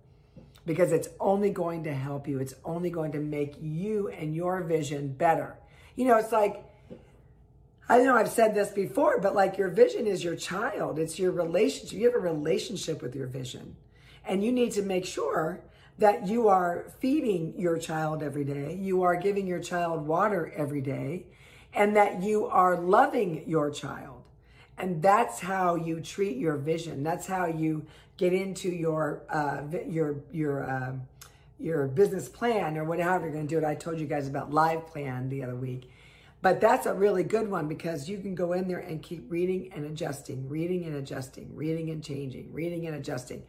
because 0.67 0.93
it's 0.93 1.09
only 1.19 1.51
going 1.51 1.85
to 1.85 1.95
help 1.95 2.29
you. 2.29 2.39
It's 2.39 2.55
only 2.65 2.91
going 2.91 3.12
to 3.12 3.19
make 3.19 3.55
you 3.61 4.09
and 4.09 4.35
your 4.35 4.62
vision 4.62 5.09
better. 5.09 5.57
You 5.95 6.07
know, 6.07 6.17
it's 6.17 6.33
like 6.33 6.62
I 7.89 7.99
know 7.99 8.17
I've 8.17 8.29
said 8.29 8.55
this 8.55 8.71
before, 8.71 9.21
but 9.21 9.35
like 9.35 9.59
your 9.59 9.69
vision 9.69 10.07
is 10.07 10.23
your 10.23 10.37
child. 10.37 10.99
It's 10.99 11.19
your 11.19 11.31
relationship. 11.33 11.99
You 11.99 12.07
have 12.07 12.15
a 12.15 12.19
relationship 12.19 13.01
with 13.01 13.15
your 13.15 13.29
vision. 13.29 13.77
And 14.27 14.43
you 14.45 14.53
need 14.53 14.73
to 14.73 14.83
make 14.83 15.07
sure 15.07 15.61
that 15.99 16.27
you 16.27 16.49
are 16.49 16.93
feeding 17.01 17.55
your 17.59 17.79
child 17.79 18.23
every 18.23 18.45
day, 18.45 18.79
you 18.81 19.03
are 19.03 19.17
giving 19.17 19.47
your 19.47 19.61
child 19.61 20.07
water 20.07 20.53
every 20.55 20.81
day, 20.81 21.27
and 21.73 21.97
that 21.97 22.23
you 22.23 22.47
are 22.47 22.77
loving 22.79 23.49
your 23.49 23.71
child. 23.71 24.23
And 24.79 25.01
that's 25.01 25.41
how 25.41 25.75
you 25.75 26.01
treat 26.01 26.37
your 26.37 26.57
vision. 26.57 27.03
That's 27.03 27.27
how 27.27 27.47
you 27.47 27.87
get 28.19 28.35
into 28.35 28.69
your 28.69 29.23
uh, 29.31 29.62
your 29.87 30.17
your 30.31 30.69
uh, 30.69 30.93
your 31.59 31.87
business 31.87 32.29
plan 32.29 32.77
or 32.77 32.85
whatever 32.85 33.25
you're 33.25 33.33
going 33.33 33.49
to 33.49 33.55
do 33.55 33.59
it. 33.59 33.65
I 33.65 33.75
told 33.75 33.99
you 33.99 34.07
guys 34.07 34.29
about 34.29 34.53
Live 34.53 34.87
Plan 34.87 35.31
the 35.31 35.43
other 35.43 35.57
week. 35.57 35.91
But 36.43 36.61
that's 36.61 36.85
a 36.85 36.93
really 36.93 37.25
good 37.25 37.51
one 37.51 37.67
because 37.67 38.09
you 38.09 38.19
can 38.19 38.35
go 38.35 38.53
in 38.53 38.69
there 38.69 38.79
and 38.79 39.03
keep 39.03 39.25
reading 39.31 39.73
and 39.75 39.87
adjusting, 39.87 40.47
reading 40.49 40.85
and 40.85 40.97
adjusting, 40.97 41.57
reading 41.57 41.89
and 41.91 42.05
changing, 42.05 42.53
reading 42.53 42.87
and 42.87 42.97
adjusting 42.97 43.43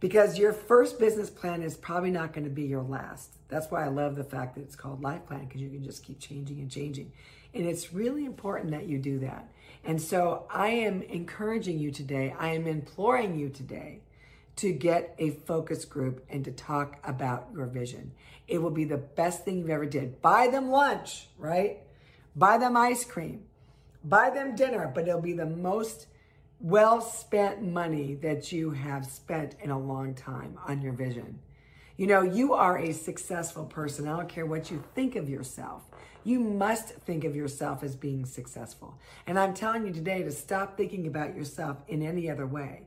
because 0.00 0.38
your 0.38 0.52
first 0.52 0.98
business 0.98 1.30
plan 1.30 1.62
is 1.62 1.76
probably 1.76 2.10
not 2.10 2.32
going 2.32 2.44
to 2.44 2.50
be 2.50 2.64
your 2.64 2.82
last. 2.82 3.34
That's 3.48 3.70
why 3.70 3.84
I 3.84 3.88
love 3.88 4.16
the 4.16 4.24
fact 4.24 4.54
that 4.54 4.62
it's 4.62 4.76
called 4.76 5.02
Life 5.02 5.26
Plan 5.26 5.44
because 5.44 5.60
you 5.60 5.68
can 5.68 5.84
just 5.84 6.02
keep 6.02 6.18
changing 6.18 6.58
and 6.58 6.70
changing. 6.70 7.12
And 7.52 7.66
it's 7.66 7.92
really 7.92 8.24
important 8.24 8.70
that 8.70 8.86
you 8.86 8.98
do 8.98 9.18
that. 9.20 9.52
And 9.84 10.00
so 10.00 10.46
I 10.50 10.68
am 10.68 11.02
encouraging 11.02 11.78
you 11.78 11.90
today, 11.90 12.34
I 12.38 12.50
am 12.54 12.66
imploring 12.66 13.38
you 13.38 13.50
today 13.50 14.00
to 14.56 14.72
get 14.72 15.14
a 15.18 15.30
focus 15.30 15.84
group 15.84 16.24
and 16.28 16.44
to 16.44 16.52
talk 16.52 16.98
about 17.02 17.48
your 17.54 17.66
vision. 17.66 18.12
It 18.46 18.58
will 18.58 18.70
be 18.70 18.84
the 18.84 18.98
best 18.98 19.44
thing 19.44 19.58
you've 19.58 19.70
ever 19.70 19.86
did. 19.86 20.20
Buy 20.20 20.48
them 20.48 20.70
lunch, 20.70 21.28
right? 21.38 21.78
Buy 22.36 22.58
them 22.58 22.76
ice 22.76 23.04
cream. 23.04 23.44
Buy 24.04 24.30
them 24.30 24.54
dinner, 24.56 24.90
but 24.94 25.08
it'll 25.08 25.20
be 25.20 25.32
the 25.32 25.46
most 25.46 26.06
well 26.60 27.00
spent 27.00 27.62
money 27.62 28.14
that 28.16 28.52
you 28.52 28.70
have 28.70 29.06
spent 29.06 29.56
in 29.62 29.70
a 29.70 29.78
long 29.78 30.14
time 30.14 30.58
on 30.68 30.82
your 30.82 30.92
vision. 30.92 31.38
You 31.96 32.06
know, 32.06 32.22
you 32.22 32.54
are 32.54 32.78
a 32.78 32.92
successful 32.92 33.64
person. 33.64 34.06
I 34.06 34.16
don't 34.16 34.28
care 34.28 34.46
what 34.46 34.70
you 34.70 34.82
think 34.94 35.16
of 35.16 35.28
yourself. 35.28 35.82
You 36.22 36.40
must 36.40 36.88
think 36.88 37.24
of 37.24 37.34
yourself 37.34 37.82
as 37.82 37.96
being 37.96 38.26
successful. 38.26 38.98
And 39.26 39.38
I'm 39.38 39.54
telling 39.54 39.86
you 39.86 39.92
today 39.92 40.22
to 40.22 40.30
stop 40.30 40.76
thinking 40.76 41.06
about 41.06 41.34
yourself 41.34 41.78
in 41.88 42.02
any 42.02 42.30
other 42.30 42.46
way. 42.46 42.82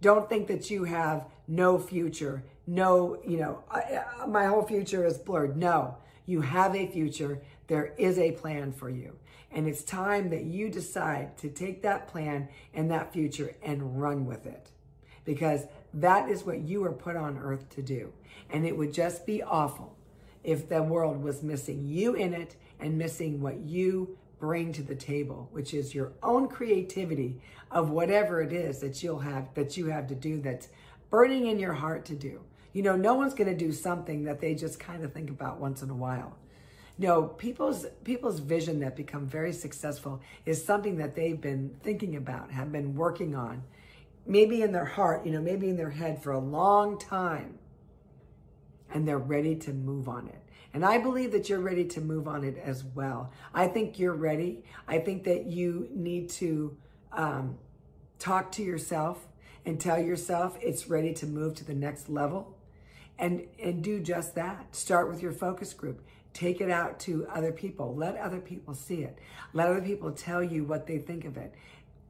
Don't 0.00 0.28
think 0.28 0.48
that 0.48 0.70
you 0.70 0.84
have 0.84 1.26
no 1.46 1.78
future, 1.78 2.44
no, 2.66 3.18
you 3.26 3.38
know, 3.38 3.62
uh, 3.70 3.80
uh, 4.22 4.26
my 4.26 4.46
whole 4.46 4.62
future 4.62 5.04
is 5.04 5.18
blurred. 5.18 5.56
No, 5.56 5.96
you 6.26 6.40
have 6.40 6.76
a 6.76 6.86
future. 6.86 7.40
There 7.66 7.94
is 7.98 8.18
a 8.18 8.32
plan 8.32 8.72
for 8.72 8.90
you. 8.90 9.16
And 9.50 9.66
it's 9.66 9.82
time 9.82 10.30
that 10.30 10.44
you 10.44 10.68
decide 10.68 11.36
to 11.38 11.48
take 11.48 11.82
that 11.82 12.08
plan 12.08 12.48
and 12.74 12.90
that 12.90 13.12
future 13.12 13.54
and 13.62 14.00
run 14.00 14.26
with 14.26 14.46
it. 14.46 14.70
Because 15.24 15.66
that 15.94 16.28
is 16.28 16.44
what 16.44 16.60
you 16.60 16.80
were 16.80 16.92
put 16.92 17.16
on 17.16 17.38
earth 17.38 17.68
to 17.70 17.82
do. 17.82 18.12
And 18.50 18.66
it 18.66 18.76
would 18.76 18.92
just 18.92 19.26
be 19.26 19.42
awful 19.42 19.96
if 20.44 20.68
the 20.68 20.82
world 20.82 21.22
was 21.22 21.42
missing 21.42 21.84
you 21.84 22.14
in 22.14 22.32
it 22.32 22.56
and 22.80 22.96
missing 22.96 23.40
what 23.40 23.58
you 23.58 24.16
bring 24.38 24.72
to 24.72 24.82
the 24.82 24.94
table, 24.94 25.48
which 25.52 25.74
is 25.74 25.94
your 25.94 26.12
own 26.22 26.48
creativity 26.48 27.40
of 27.70 27.90
whatever 27.90 28.40
it 28.40 28.52
is 28.52 28.78
that 28.78 29.02
you'll 29.02 29.18
have 29.18 29.52
that 29.54 29.76
you 29.76 29.86
have 29.86 30.06
to 30.06 30.14
do 30.14 30.40
that's 30.40 30.68
burning 31.10 31.46
in 31.46 31.58
your 31.58 31.72
heart 31.72 32.04
to 32.06 32.14
do. 32.14 32.40
You 32.72 32.82
know, 32.82 32.96
no 32.96 33.14
one's 33.14 33.34
going 33.34 33.50
to 33.50 33.56
do 33.56 33.72
something 33.72 34.24
that 34.24 34.40
they 34.40 34.54
just 34.54 34.78
kind 34.78 35.02
of 35.02 35.12
think 35.12 35.30
about 35.30 35.58
once 35.58 35.82
in 35.82 35.90
a 35.90 35.94
while. 35.94 36.36
No, 37.00 37.22
people's 37.22 37.86
people's 38.02 38.40
vision 38.40 38.80
that 38.80 38.96
become 38.96 39.24
very 39.26 39.52
successful 39.52 40.20
is 40.44 40.64
something 40.64 40.96
that 40.96 41.14
they've 41.14 41.40
been 41.40 41.76
thinking 41.80 42.16
about, 42.16 42.50
have 42.50 42.72
been 42.72 42.96
working 42.96 43.36
on, 43.36 43.62
maybe 44.26 44.62
in 44.62 44.72
their 44.72 44.84
heart, 44.84 45.24
you 45.24 45.30
know, 45.30 45.40
maybe 45.40 45.68
in 45.68 45.76
their 45.76 45.90
head 45.90 46.20
for 46.20 46.32
a 46.32 46.40
long 46.40 46.98
time. 46.98 47.58
And 48.92 49.06
they're 49.06 49.18
ready 49.18 49.54
to 49.56 49.72
move 49.72 50.08
on 50.08 50.26
it. 50.26 50.42
And 50.74 50.84
I 50.84 50.98
believe 50.98 51.30
that 51.32 51.48
you're 51.48 51.60
ready 51.60 51.84
to 51.84 52.00
move 52.00 52.26
on 52.26 52.42
it 52.42 52.58
as 52.58 52.84
well. 52.84 53.32
I 53.54 53.68
think 53.68 53.98
you're 53.98 54.14
ready. 54.14 54.64
I 54.88 54.98
think 54.98 55.24
that 55.24 55.46
you 55.46 55.88
need 55.94 56.30
to 56.30 56.76
um, 57.12 57.58
talk 58.18 58.50
to 58.52 58.62
yourself 58.62 59.28
and 59.64 59.80
tell 59.80 60.00
yourself 60.00 60.58
it's 60.60 60.88
ready 60.88 61.12
to 61.14 61.26
move 61.26 61.54
to 61.56 61.64
the 61.64 61.74
next 61.74 62.08
level 62.08 62.57
and 63.18 63.46
and 63.62 63.82
do 63.82 64.00
just 64.00 64.34
that. 64.34 64.74
Start 64.74 65.08
with 65.08 65.22
your 65.22 65.32
focus 65.32 65.74
group. 65.74 66.02
Take 66.32 66.60
it 66.60 66.70
out 66.70 67.00
to 67.00 67.26
other 67.28 67.52
people. 67.52 67.94
Let 67.94 68.16
other 68.16 68.40
people 68.40 68.74
see 68.74 69.02
it. 69.02 69.18
Let 69.52 69.68
other 69.68 69.82
people 69.82 70.12
tell 70.12 70.42
you 70.42 70.64
what 70.64 70.86
they 70.86 70.98
think 70.98 71.24
of 71.24 71.36
it. 71.36 71.54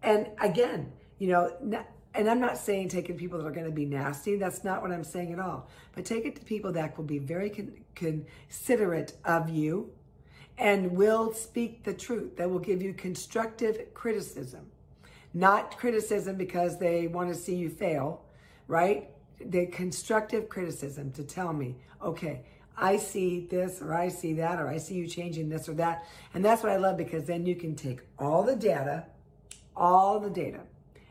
And 0.03 0.29
again 0.40 0.92
you 1.18 1.29
know 1.29 1.85
and 2.14 2.31
i'm 2.31 2.40
not 2.40 2.57
saying 2.57 2.88
taking 2.88 3.16
people 3.16 3.38
that 3.38 3.47
are 3.47 3.53
going 3.53 3.66
to 3.66 3.73
be 3.73 3.85
nasty. 3.85 4.37
That's 4.37 4.64
not 4.64 4.83
what 4.83 4.90
i'm 4.90 5.05
saying 5.05 5.33
at 5.33 5.40
all. 5.40 5.68
But 5.94 6.05
take 6.05 6.25
it 6.25 6.37
to 6.37 6.44
people 6.44 6.73
that 6.73 6.97
will 6.97 7.05
be 7.05 7.18
very 7.18 7.51
con- 7.51 7.75
considerate 7.94 9.14
of 9.25 9.49
you 9.51 9.90
and 10.57 10.92
will 10.92 11.33
speak 11.33 11.85
the 11.85 11.94
truth 11.94 12.37
that 12.37 12.51
will 12.51 12.59
give 12.59 12.83
you 12.83 12.92
constructive 12.92 13.94
criticism. 13.94 14.66
Not 15.35 15.79
criticism 15.79 16.37
because 16.37 16.79
they 16.79 17.07
want 17.07 17.29
to 17.29 17.35
see 17.35 17.55
you 17.55 17.68
fail 17.68 18.25
right 18.66 19.11
the 19.44 19.66
constructive 19.66 20.48
criticism 20.48 21.12
to 21.12 21.22
tell 21.22 21.53
me, 21.53 21.77
okay, 22.03 22.42
I 22.77 22.96
see 22.96 23.46
this 23.51 23.83
or 23.83 23.94
I 23.94 24.09
see 24.09 24.35
that 24.35 24.61
or 24.61 24.68
I 24.68 24.79
see 24.79 24.94
you 24.94 25.07
changing 25.07 25.48
this 25.48 25.68
or 25.68 25.74
that. 25.74 26.05
And 26.35 26.44
that's 26.44 26.62
what 26.62 26.72
I 26.72 26.77
love 26.77 26.96
because 26.96 27.24
then 27.24 27.44
you 27.44 27.57
can 27.57 27.74
take 27.74 28.01
all 28.18 28.42
the 28.42 28.57
data, 28.57 29.07
all 29.77 30.20
the 30.20 30.31
data, 30.31 30.61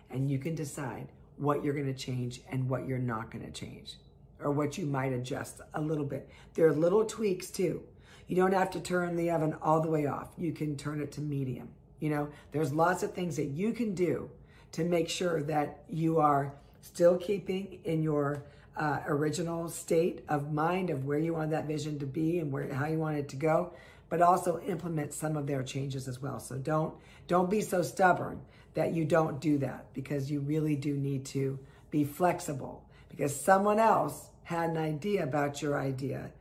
and 0.09 0.29
you 0.29 0.39
can 0.39 0.55
decide 0.55 1.07
what 1.37 1.63
you're 1.63 1.73
going 1.73 1.93
to 1.93 1.93
change 1.93 2.41
and 2.49 2.69
what 2.69 2.87
you're 2.87 2.97
not 2.97 3.31
going 3.31 3.45
to 3.45 3.51
change 3.51 3.95
or 4.39 4.51
what 4.51 4.77
you 4.77 4.85
might 4.85 5.13
adjust 5.13 5.61
a 5.73 5.81
little 5.81 6.05
bit. 6.05 6.29
There 6.53 6.67
are 6.67 6.73
little 6.73 7.05
tweaks 7.05 7.49
too. 7.49 7.83
You 8.27 8.35
don't 8.35 8.53
have 8.53 8.69
to 8.71 8.79
turn 8.79 9.15
the 9.15 9.31
oven 9.31 9.55
all 9.61 9.81
the 9.81 9.89
way 9.89 10.05
off. 10.05 10.29
You 10.37 10.51
can 10.51 10.75
turn 10.75 11.01
it 11.01 11.11
to 11.13 11.21
medium. 11.21 11.69
You 11.99 12.09
know, 12.09 12.29
there's 12.51 12.73
lots 12.73 13.03
of 13.03 13.13
things 13.13 13.35
that 13.37 13.45
you 13.45 13.71
can 13.73 13.95
do 13.95 14.29
to 14.73 14.83
make 14.83 15.09
sure 15.09 15.41
that 15.43 15.83
you 15.89 16.19
are 16.19 16.53
still 16.87 17.17
keeping 17.17 17.79
in 17.83 18.01
your 18.01 18.43
uh, 18.75 18.99
original 19.07 19.69
state 19.69 20.23
of 20.29 20.53
mind 20.53 20.89
of 20.89 21.05
where 21.05 21.19
you 21.19 21.33
want 21.33 21.51
that 21.51 21.65
vision 21.65 21.99
to 21.99 22.05
be 22.05 22.39
and 22.39 22.51
where 22.51 22.71
how 22.73 22.87
you 22.87 22.97
want 22.97 23.17
it 23.17 23.29
to 23.29 23.35
go, 23.35 23.73
but 24.09 24.21
also 24.21 24.59
implement 24.61 25.13
some 25.13 25.35
of 25.35 25.47
their 25.47 25.63
changes 25.63 26.07
as 26.07 26.21
well. 26.21 26.39
So 26.39 26.57
don't 26.57 26.93
don't 27.27 27.49
be 27.49 27.61
so 27.61 27.81
stubborn 27.81 28.41
that 28.75 28.93
you 28.93 29.03
don't 29.03 29.41
do 29.41 29.57
that 29.57 29.93
because 29.93 30.29
you 30.31 30.39
really 30.39 30.75
do 30.75 30.95
need 30.95 31.25
to 31.25 31.59
be 31.89 32.03
flexible 32.03 32.83
because 33.09 33.35
someone 33.35 33.79
else 33.79 34.29
had 34.43 34.69
an 34.69 34.77
idea 34.77 35.23
about 35.23 35.61
your 35.61 35.77
idea 35.77 36.31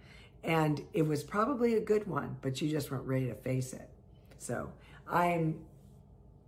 and 0.45 0.81
it 0.93 1.03
was 1.03 1.25
probably 1.25 1.75
a 1.75 1.81
good 1.81 2.07
one, 2.07 2.37
but 2.41 2.61
you 2.61 2.71
just 2.71 2.91
weren't 2.91 3.07
ready 3.07 3.27
to 3.27 3.35
face 3.35 3.73
it. 3.73 3.89
So 4.39 4.71
I'm 5.09 5.59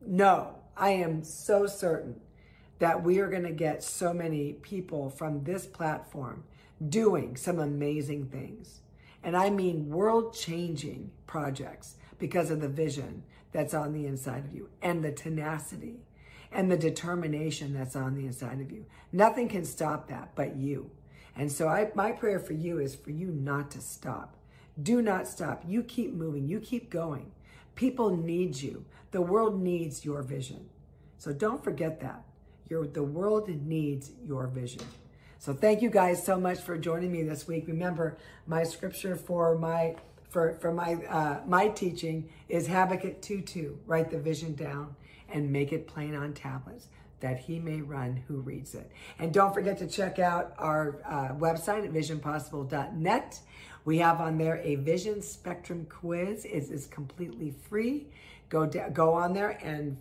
no, 0.07 0.55
I 0.77 0.91
am 0.91 1.25
so 1.25 1.67
certain 1.67 2.21
that 2.79 3.03
we 3.03 3.19
are 3.19 3.29
going 3.29 3.45
to 3.45 3.53
get 3.53 3.83
so 3.83 4.13
many 4.13 4.53
people 4.55 5.11
from 5.11 5.45
this 5.45 5.67
platform 5.67 6.45
doing 6.89 7.37
some 7.37 7.59
amazing 7.59 8.27
things. 8.27 8.81
And 9.23 9.37
I 9.37 9.51
mean 9.51 9.89
world 9.89 10.35
changing 10.35 11.11
projects 11.27 11.97
because 12.19 12.51
of 12.51 12.61
the 12.61 12.69
vision 12.69 13.25
that's 13.53 13.75
on 13.75 13.93
the 13.93 14.07
inside 14.07 14.45
of 14.45 14.55
you 14.55 14.69
and 14.81 15.05
the 15.05 15.13
tenacity 15.13 16.01
and 16.53 16.71
the 16.71 16.77
determination 16.77 17.75
that's 17.75 17.97
on 17.97 18.15
the 18.15 18.27
inside 18.27 18.61
of 18.61 18.71
you. 18.71 18.87
Nothing 19.13 19.49
can 19.49 19.65
stop 19.65 20.09
that 20.09 20.35
but 20.35 20.57
you. 20.57 20.91
And 21.37 21.51
so 21.51 21.69
I, 21.69 21.91
my 21.95 22.13
prayer 22.13 22.41
for 22.41 22.53
you 22.53 22.79
is 22.79 22.95
for 22.95 23.11
you 23.11 23.29
not 23.29 23.71
to 23.73 23.81
stop. 23.81 24.37
Do 24.81 25.03
not 25.03 25.27
stop. 25.27 25.63
You 25.67 25.83
keep 25.83 26.13
moving. 26.13 26.49
You 26.49 26.61
keep 26.61 26.91
going. 26.91 27.33
People 27.75 28.17
need 28.17 28.57
you. 28.57 28.85
The 29.11 29.23
world 29.23 29.61
needs 29.61 30.05
your 30.05 30.23
vision. 30.23 30.69
So 31.17 31.33
don't 31.33 31.63
forget 31.63 32.01
that. 32.01 32.25
Your, 32.69 32.87
the 32.87 33.03
world 33.03 33.49
needs 33.49 34.11
your 34.27 34.47
vision. 34.47 34.83
So 35.39 35.55
thank 35.55 35.83
you 35.83 35.91
guys 35.91 36.25
so 36.25 36.39
much 36.39 36.61
for 36.61 36.77
joining 36.77 37.13
me 37.13 37.23
this 37.23 37.47
week. 37.47 37.65
Remember, 37.69 38.19
my 38.47 38.65
scripture 38.65 39.17
for 39.17 39.57
my 39.57 39.97
for 40.29 40.55
for 40.61 40.73
my 40.73 40.95
uh, 41.09 41.41
my 41.47 41.69
teaching 41.69 42.29
is 42.49 42.67
Habakkuk 42.67 43.23
2:2. 43.23 43.77
Write 43.87 44.11
the 44.11 44.19
vision 44.19 44.55
down 44.55 44.97
and 45.29 45.51
make 45.51 45.73
it 45.73 45.87
plain 45.87 46.15
on 46.15 46.35
tablets 46.35 46.89
that 47.21 47.39
he 47.39 47.59
may 47.59 47.81
run 47.81 48.23
who 48.29 48.41
reads 48.41 48.75
it. 48.75 48.91
And 49.19 49.33
don't 49.33 49.53
forget 49.53 49.79
to 49.79 49.87
check 49.87 50.19
out 50.19 50.55
our 50.59 51.01
uh, 51.05 51.35
website 51.35 51.85
at 51.85 51.93
visionpossible.net. 51.93 53.41
We 53.85 53.99
have 53.99 54.21
on 54.21 54.39
there 54.39 54.61
a 54.63 54.77
vision 54.77 55.23
spectrum 55.23 55.87
quiz. 55.89 56.45
It 56.45 56.71
is 56.71 56.87
completely 56.87 57.55
free. 57.69 58.09
Go 58.49 58.67
go 58.67 59.15
on 59.15 59.33
there 59.33 59.59
and 59.63 59.97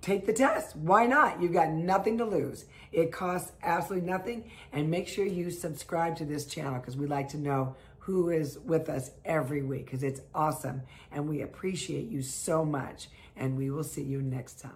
take 0.00 0.26
the 0.26 0.32
test. 0.32 0.76
Why 0.76 1.06
not? 1.06 1.40
You've 1.40 1.52
got 1.52 1.70
nothing 1.70 2.18
to 2.18 2.24
lose. 2.24 2.66
It 2.92 3.12
costs 3.12 3.52
absolutely 3.62 4.08
nothing. 4.08 4.50
And 4.72 4.90
make 4.90 5.08
sure 5.08 5.24
you 5.24 5.50
subscribe 5.50 6.16
to 6.16 6.24
this 6.24 6.46
channel 6.46 6.80
because 6.80 6.96
we 6.96 7.06
like 7.06 7.28
to 7.30 7.38
know 7.38 7.76
who 7.98 8.30
is 8.30 8.58
with 8.60 8.88
us 8.88 9.10
every 9.24 9.62
week 9.62 9.84
because 9.86 10.02
it's 10.02 10.22
awesome. 10.34 10.82
And 11.12 11.28
we 11.28 11.42
appreciate 11.42 12.08
you 12.08 12.22
so 12.22 12.64
much. 12.64 13.08
And 13.36 13.56
we 13.56 13.70
will 13.70 13.84
see 13.84 14.02
you 14.02 14.22
next 14.22 14.60
time. 14.60 14.72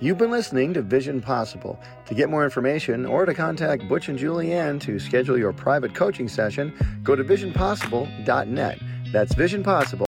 You've 0.00 0.18
been 0.18 0.30
listening 0.30 0.74
to 0.74 0.82
Vision 0.82 1.20
Possible. 1.20 1.78
To 2.06 2.14
get 2.14 2.28
more 2.28 2.44
information 2.44 3.06
or 3.06 3.24
to 3.26 3.32
contact 3.32 3.88
Butch 3.88 4.08
and 4.08 4.18
Julianne 4.18 4.80
to 4.80 4.98
schedule 4.98 5.38
your 5.38 5.52
private 5.52 5.94
coaching 5.94 6.28
session, 6.28 6.72
go 7.04 7.14
to 7.14 7.22
visionpossible.net. 7.22 8.78
That's 9.12 9.34
Vision 9.34 9.62
Possible 9.62 10.06